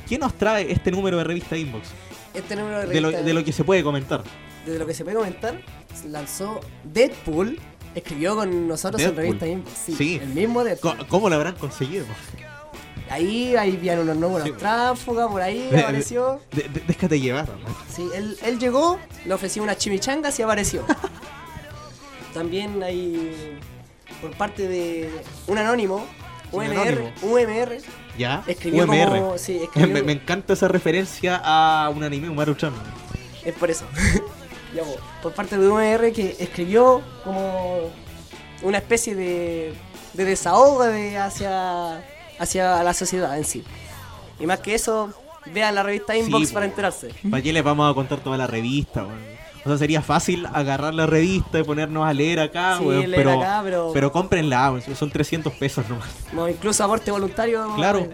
[0.08, 1.88] ¿Qué nos trae este número de revista Inbox?
[2.34, 4.22] Este número de De lo, revista- de lo que se puede comentar.
[4.66, 5.60] Desde lo que se puede comentar,
[6.08, 7.58] lanzó Deadpool,
[7.94, 9.24] escribió con nosotros Deadpool.
[9.26, 9.70] en revista.
[9.74, 10.20] Sí, Sí.
[10.22, 11.06] el mismo Deadpool.
[11.08, 12.06] ¿Cómo lo habrán conseguido?
[13.08, 14.52] Ahí, ahí vieron unos nuevos Sí.
[14.52, 16.40] tránsfugas, por ahí De- apareció.
[16.52, 17.48] de- de- déjate llevar.
[17.48, 17.56] ¿no?
[17.92, 20.84] Sí, él, él llegó, le ofreció unas chimichangas y apareció.
[22.34, 23.58] También hay,
[24.20, 25.10] por parte de
[25.48, 26.06] un anónimo,
[26.52, 27.12] Un UMR, anónimo.
[27.22, 27.78] UMR,
[28.16, 28.44] ¿Ya?
[28.46, 29.08] escribió UMR.
[29.20, 29.38] como...
[29.38, 32.72] Sí, escribió, Me, me encanta esa referencia a un anime, un Maruchan.
[33.44, 33.84] Es por eso.
[34.74, 37.90] Ya, po, por parte de UMR que escribió como
[38.62, 39.74] una especie de,
[40.14, 42.04] de desahogo de hacia,
[42.38, 43.64] hacia la sociedad en sí.
[44.38, 45.12] Y más que eso,
[45.46, 47.10] vean la revista Inbox para enterarse.
[47.30, 49.02] ¿Para qué les vamos a contar toda la revista?
[49.04, 49.40] weón?
[49.62, 53.38] O sea, sería fácil agarrar la revista y ponernos a leer acá, Sí, leer pero,
[53.42, 56.08] acá, pero- pero cómprenla, son 300 pesos nomás.
[56.32, 57.70] No, incluso aporte voluntario.
[57.76, 57.98] Claro.
[57.98, 58.10] eh,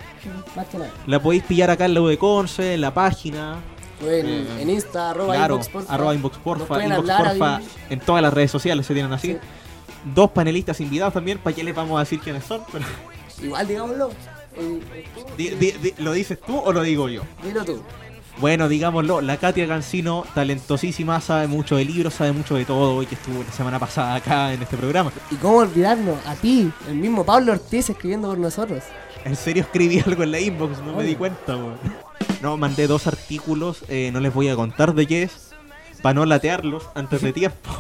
[0.57, 0.91] Más que nada.
[1.07, 3.59] La podéis pillar acá en la U de Conce, en la página.
[4.01, 5.95] En, Eh, en Insta, arroba claro, inbox, porfa.
[5.95, 7.69] arroba inbox porfa, pueden inbox hablar porfa, ahí.
[7.91, 9.33] en todas las redes sociales se tienen así.
[9.33, 9.39] Sí.
[10.15, 12.63] Dos panelistas invitados también, ¿para qué les vamos a decir quiénes son?
[12.73, 12.85] Pero,
[13.43, 14.11] Igual, digámoslo.
[15.99, 17.23] ¿Lo dices tú o lo digo yo?
[17.43, 17.83] Dilo tú.
[18.39, 23.07] Bueno, digámoslo, la Katia Cancino, talentosísima, sabe mucho de libros, sabe mucho de todo, y
[23.07, 25.11] que estuvo la semana pasada acá en este programa.
[25.31, 26.19] ¿Y cómo olvidarnos?
[26.27, 28.83] A ti, el mismo Pablo Ortiz escribiendo por nosotros.
[29.25, 31.79] En serio escribí algo en la inbox, no me di cuenta, weón.
[32.43, 35.53] No, mandé dos artículos, eh, no les voy a contar de qué es,
[36.03, 37.71] para no latearlos antes de tiempo.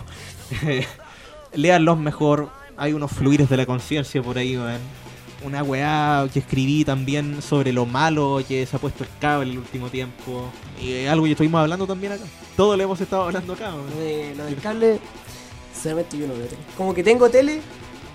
[1.52, 2.48] Leanlos mejor,
[2.78, 4.80] hay unos fluires de la conciencia por ahí, weón.
[5.44, 9.58] Una weá que escribí también sobre lo malo que se ha puesto el cable el
[9.58, 10.50] último tiempo.
[10.82, 12.24] Y algo que estuvimos hablando también acá.
[12.56, 13.70] Todo lo hemos estado hablando acá.
[13.70, 14.98] Lo, de- lo del cable,
[15.74, 16.62] sinceramente yo no veo tele.
[16.76, 17.60] Como que tengo tele,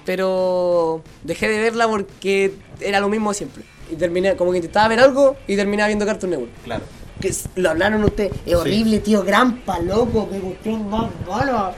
[0.05, 3.63] pero dejé de verla porque era lo mismo siempre.
[3.91, 6.51] Y terminé, como que intentaba ver algo y terminaba viendo Cartoon Network.
[6.63, 6.83] Claro.
[7.19, 8.31] Que lo hablaron ustedes.
[8.47, 11.71] Es horrible, tío Grampa, loco, que cuestión más mala.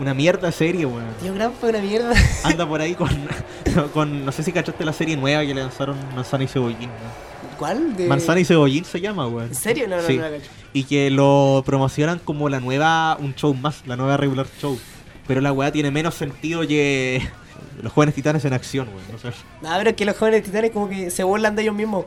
[0.00, 1.04] Una mierda serie, weón.
[1.20, 2.14] Tío Grampa es una mierda.
[2.44, 3.10] Anda por ahí con,
[3.92, 4.24] con.
[4.24, 6.88] No sé si cachaste la serie nueva que le lanzaron Manzana y Cebollín.
[6.88, 7.58] ¿no?
[7.58, 7.94] ¿Cuál?
[7.96, 8.06] De...
[8.06, 9.48] Manzana y Cebollín se llama, weón.
[9.48, 9.86] ¿En serio?
[9.86, 10.16] No, no, Sí.
[10.16, 10.50] no la cacho.
[10.72, 13.16] Y que lo promocionan como la nueva.
[13.20, 14.78] Un show más, la nueva regular show.
[15.26, 17.22] Pero la weá tiene menos sentido que.
[17.82, 19.02] Los jóvenes titanes en acción, weón.
[19.12, 19.36] No sé.
[19.60, 22.06] Nada, pero es que los jóvenes titanes como que se burlan de ellos mismos.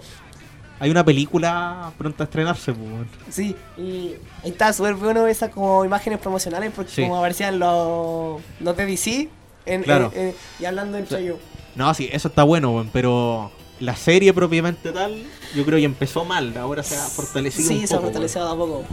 [0.83, 3.07] Hay una película pronta a estrenarse, pues.
[3.29, 7.01] Sí, y está súper bueno esas como imágenes promocionales porque Sí.
[7.03, 9.29] como aparecían los, los de DC
[9.65, 10.11] en, Claro.
[10.13, 11.37] en- en- y hablando entre ellos.
[11.75, 12.89] No, sí, eso está bueno, weón.
[12.91, 15.23] Pero la serie propiamente tal,
[15.55, 16.55] yo creo que empezó mal.
[16.57, 18.07] Ahora se ha fortalecido Sí, un se ha poco.
[18.09, 18.83] fortalecido de a poco.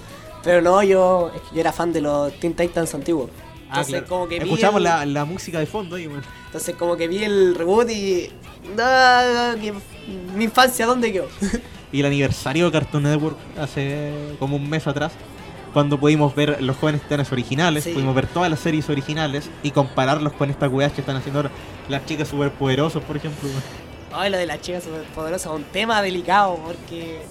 [0.44, 3.30] Pero no, yo, es que yo era fan de los Teen Titans antiguos.
[3.68, 4.06] Ah, Entonces, claro.
[4.06, 6.22] como que Escuchamos el- la, la música de fondo ahí, weón.
[6.46, 8.30] Entonces como que vi el reboot y...
[8.76, 9.56] No,
[10.36, 11.26] mi infancia, ¿dónde quedó?
[11.92, 15.12] y el aniversario de Cartoon Network hace como un mes atrás,
[15.72, 17.92] cuando pudimos ver los jóvenes titanes originales, Sí.
[17.92, 21.50] pudimos ver todas las series originales y compararlos con estas weas que están haciendo ahora
[21.88, 23.48] las chicas superpoderosas, por ejemplo.
[24.12, 27.22] Ay, lo de las chicas superpoderosas, un tema delicado porque...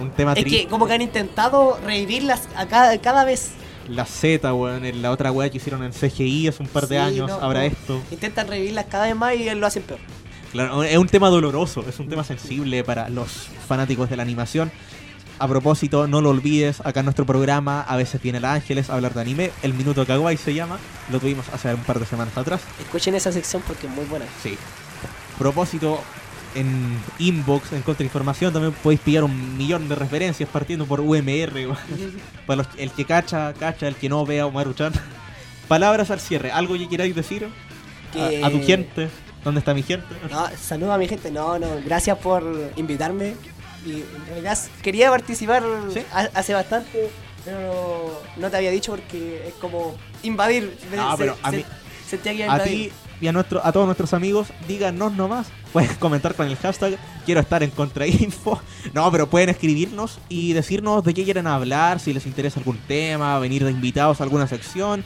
[0.00, 0.62] Un tema Es triste.
[0.62, 3.50] que como que han intentado revivirlas a cada, cada vez.
[3.88, 6.96] La Z, weón, en la otra wea que hicieron en CGI hace un par de
[6.96, 7.66] Sí, años, no, ahora no.
[7.66, 8.00] esto.
[8.10, 9.98] Intentan revivirlas cada vez más y lo hacen peor.
[10.52, 14.70] Claro, es un tema doloroso, es un tema sensible para los fanáticos de la animación.
[15.38, 18.94] A propósito, no lo olvides, acá en nuestro programa a veces viene el Ángeles a
[18.94, 20.78] hablar de anime, el Minuto Kawaii se llama,
[21.10, 22.60] lo tuvimos hace un par de semanas atrás.
[22.80, 24.26] Escuchen esa sección porque es muy buena.
[24.42, 24.56] Sí.
[25.38, 26.00] Propósito,
[26.54, 31.50] en inbox, en contrainformación, también podéis pillar un millón de referencias partiendo por UMR.
[32.46, 34.92] Para los- el que cacha, cacha, el que no vea Omaru-chan.
[35.66, 37.48] Palabras al cierre, ¿algo que queráis decir?
[38.12, 39.08] Que- A, a tu gente,
[39.44, 40.06] ¿dónde está mi gente?
[40.30, 41.30] No, saludo a mi gente.
[41.30, 42.44] No, no, gracias por
[42.76, 43.34] invitarme.
[43.84, 45.64] Y en realidad quería participar
[46.34, 47.10] hace bastante,
[47.44, 50.76] pero no te había dicho porque es como invadir.
[50.94, 51.64] No, pero a mí-
[52.08, 55.46] sentía que a ti y a, nuestro, a todos nuestros amigos, díganos nomás.
[55.72, 58.60] Pueden comentar con el hashtag quiero estar en contrainfo.
[58.94, 63.38] No, pero pueden escribirnos y decirnos de qué quieren hablar, si les interesa algún tema,
[63.38, 65.04] venir de invitados a alguna sección.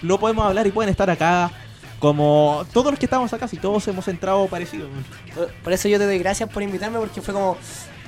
[0.00, 1.50] Lo podemos hablar y pueden estar acá.
[1.98, 4.88] Como todos los que estamos acá, si todos hemos entrado parecido.
[5.34, 7.56] Por, por eso yo te doy gracias por invitarme porque fue como.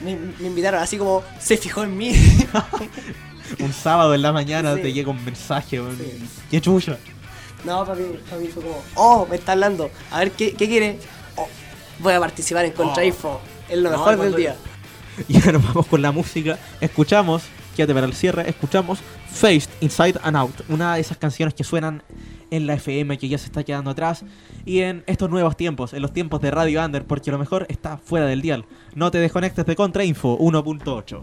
[0.05, 2.13] Me, me invitaron así como se fijó en mí.
[3.61, 4.83] Un sábado en la mañana Sí.
[4.83, 5.81] te llega un mensaje.
[5.81, 5.97] weón.
[5.97, 6.29] Sí.
[6.51, 6.99] Qué chucha.
[7.65, 9.91] No, para mí, para mí fue como, oh, me está hablando.
[10.11, 10.99] A ver, ¿qué, qué quiere?
[11.35, 11.49] Oh,
[11.99, 13.41] voy a participar en Contrainfo.
[13.69, 14.57] Es lo mejor del día.
[15.29, 16.57] Y ahora vamos con la música.
[16.81, 17.43] Escuchamos,
[17.75, 19.01] quédate para el cierre, escuchamos
[19.33, 22.05] Faced Inside and Out, una de esas canciones que suenan
[22.51, 24.25] en la FM que ya se está quedando atrás
[24.65, 27.99] y en estos nuevos tiempos, en los tiempos de Radio Under, porque lo mejor está
[27.99, 28.67] fuera del dial.
[28.95, 31.23] No te desconectes de Contrainfo 1.8.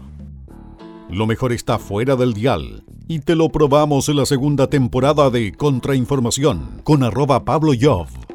[1.10, 2.84] Lo mejor está fuera del dial.
[3.08, 8.25] Y te lo probamos en la segunda temporada de Contrainformación con arroba Pablo Yov.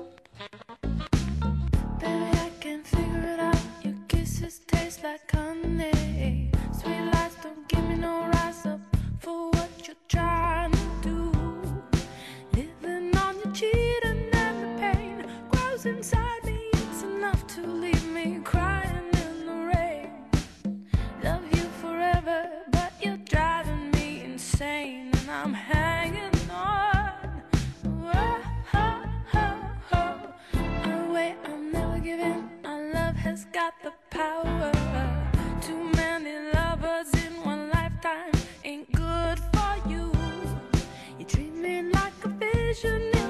[42.83, 43.20] A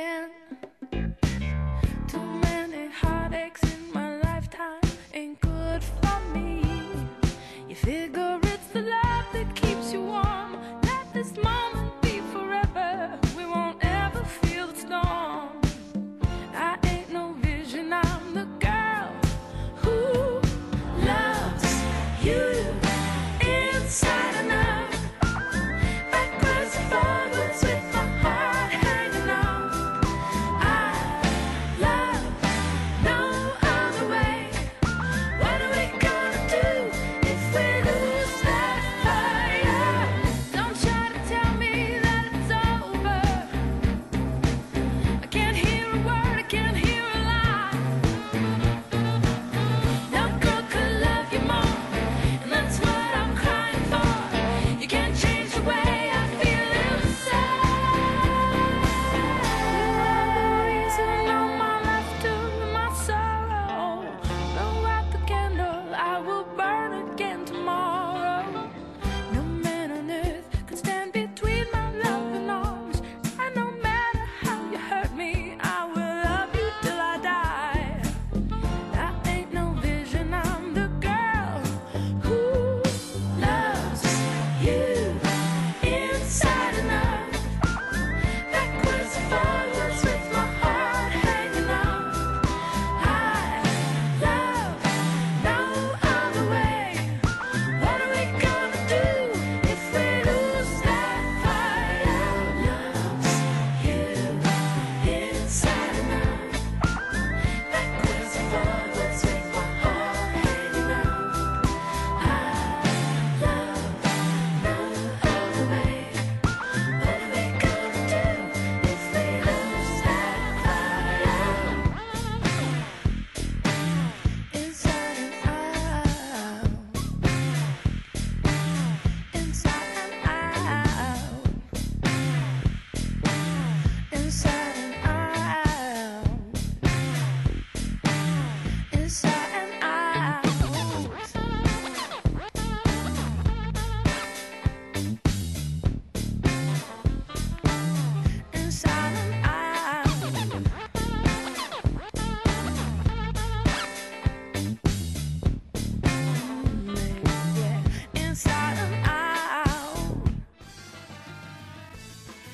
[0.00, 0.39] again.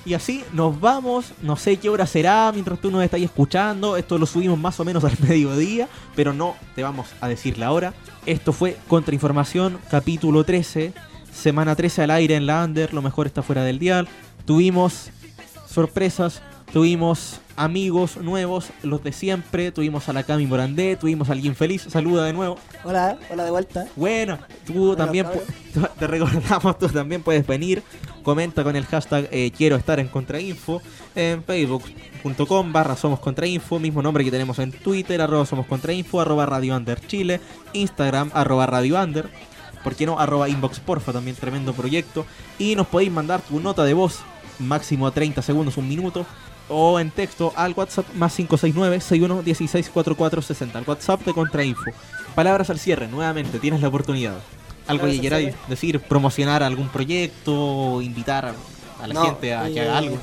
[0.06, 4.18] Y así nos vamos, no sé qué hora será mientras tú nos estás escuchando, esto
[4.18, 7.92] lo subimos más o menos al mediodía, pero no te vamos a decir la hora.
[8.24, 10.92] Esto fue Contrainformación, capítulo 13,
[11.32, 14.06] semana 13 al aire en la Under, lo mejor está fuera del dial.
[14.44, 15.10] Tuvimos
[15.68, 16.40] sorpresas,
[16.72, 21.84] tuvimos amigos nuevos, los de siempre, tuvimos a la Cami Morandé, tuvimos a alguien feliz,
[21.88, 22.58] saluda de nuevo.
[22.84, 23.86] Hola, hola de vuelta.
[23.96, 25.26] Bueno, tú también,
[25.98, 27.82] te recordamos, tú también puedes venir.
[28.26, 30.82] Comenta con el hashtag eh, quiero estar en Contrainfo
[31.14, 36.44] en facebook.com barra somos contrainfo, mismo nombre que tenemos en Twitter, arroba somos contrainfo, arroba
[36.44, 37.40] radio under chile,
[37.72, 39.30] Instagram, arroba radio under,
[39.84, 40.18] ¿por qué no?
[40.18, 42.26] Arroba inbox porfa, también tremendo proyecto.
[42.58, 44.18] Y nos podéis mandar tu nota de voz,
[44.58, 46.26] máximo 30 segundos, un minuto,
[46.68, 51.92] o en texto al WhatsApp más 569 61 16 44 60, el WhatsApp de Contrainfo.
[52.34, 54.34] Palabras al cierre, nuevamente, tienes la oportunidad.
[54.86, 58.54] Algo que queráis decir, promocionar algún proyecto, invitar
[59.00, 60.18] a la No, gente a que eh, haga algo.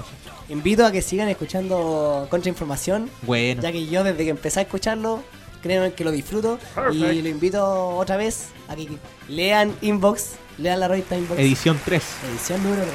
[0.50, 5.24] Invito a que sigan escuchando Contrainformación, Bueno, ya que yo desde que empecé a escucharlo,
[5.62, 6.60] créanme que lo disfruto
[6.92, 8.90] y lo invito otra vez a que
[9.30, 12.04] lean Inbox, lean la revista Inbox, edición 3.
[12.32, 12.94] edición número 3.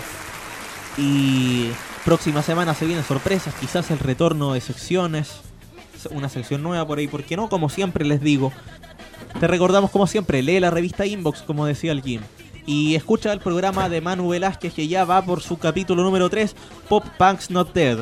[0.99, 1.71] Y
[2.05, 5.41] próxima semana se vienen sorpresas, quizás el retorno de secciones,
[6.11, 8.53] una sección nueva por ahí, porque no, como siempre les digo,
[9.41, 12.21] te recordamos como siempre, lee la revista Inbox, como decía el Jim.
[12.67, 16.55] Y escucha el programa de Manu Velázquez que ya va por su capítulo número 3,
[16.89, 17.99] Pop Punks Not Dead.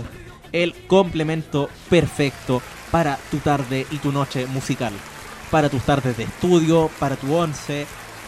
[0.52, 4.93] El complemento perfecto para tu tarde y tu noche musical.
[5.51, 7.86] Para tus tardes de estudio, para tu once,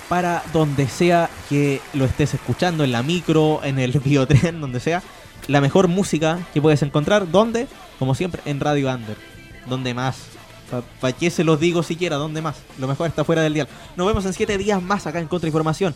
[0.08, 5.02] para donde sea que lo estés escuchando, en la micro, en el biotren, donde sea.
[5.46, 7.68] La mejor música que puedes encontrar, ¿dónde?
[7.98, 9.16] Como siempre, en Radio Under.
[9.66, 10.38] ¿Dónde más?
[11.00, 12.16] ¿Para qué se los digo siquiera?
[12.16, 12.56] ¿Dónde más?
[12.78, 13.68] Lo mejor está fuera del dial.
[13.96, 15.94] Nos vemos en 7 días más acá en Contrainformación.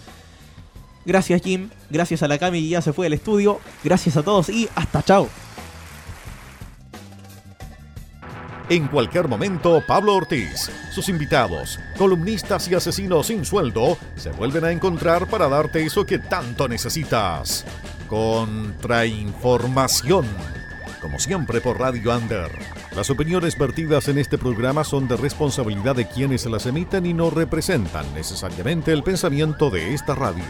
[1.05, 4.49] Gracias Jim, gracias a la Cami que ya se fue del estudio, gracias a todos
[4.49, 5.29] y hasta chao.
[8.69, 14.71] En cualquier momento, Pablo Ortiz, sus invitados, columnistas y asesinos sin sueldo se vuelven a
[14.71, 17.65] encontrar para darte eso que tanto necesitas.
[18.09, 20.27] Contrainformación.
[21.01, 22.82] como siempre por Radio Under.
[22.97, 27.31] Las opiniones vertidas en este programa son de responsabilidad de quienes las emiten y no
[27.31, 30.45] representan necesariamente el pensamiento de esta radio.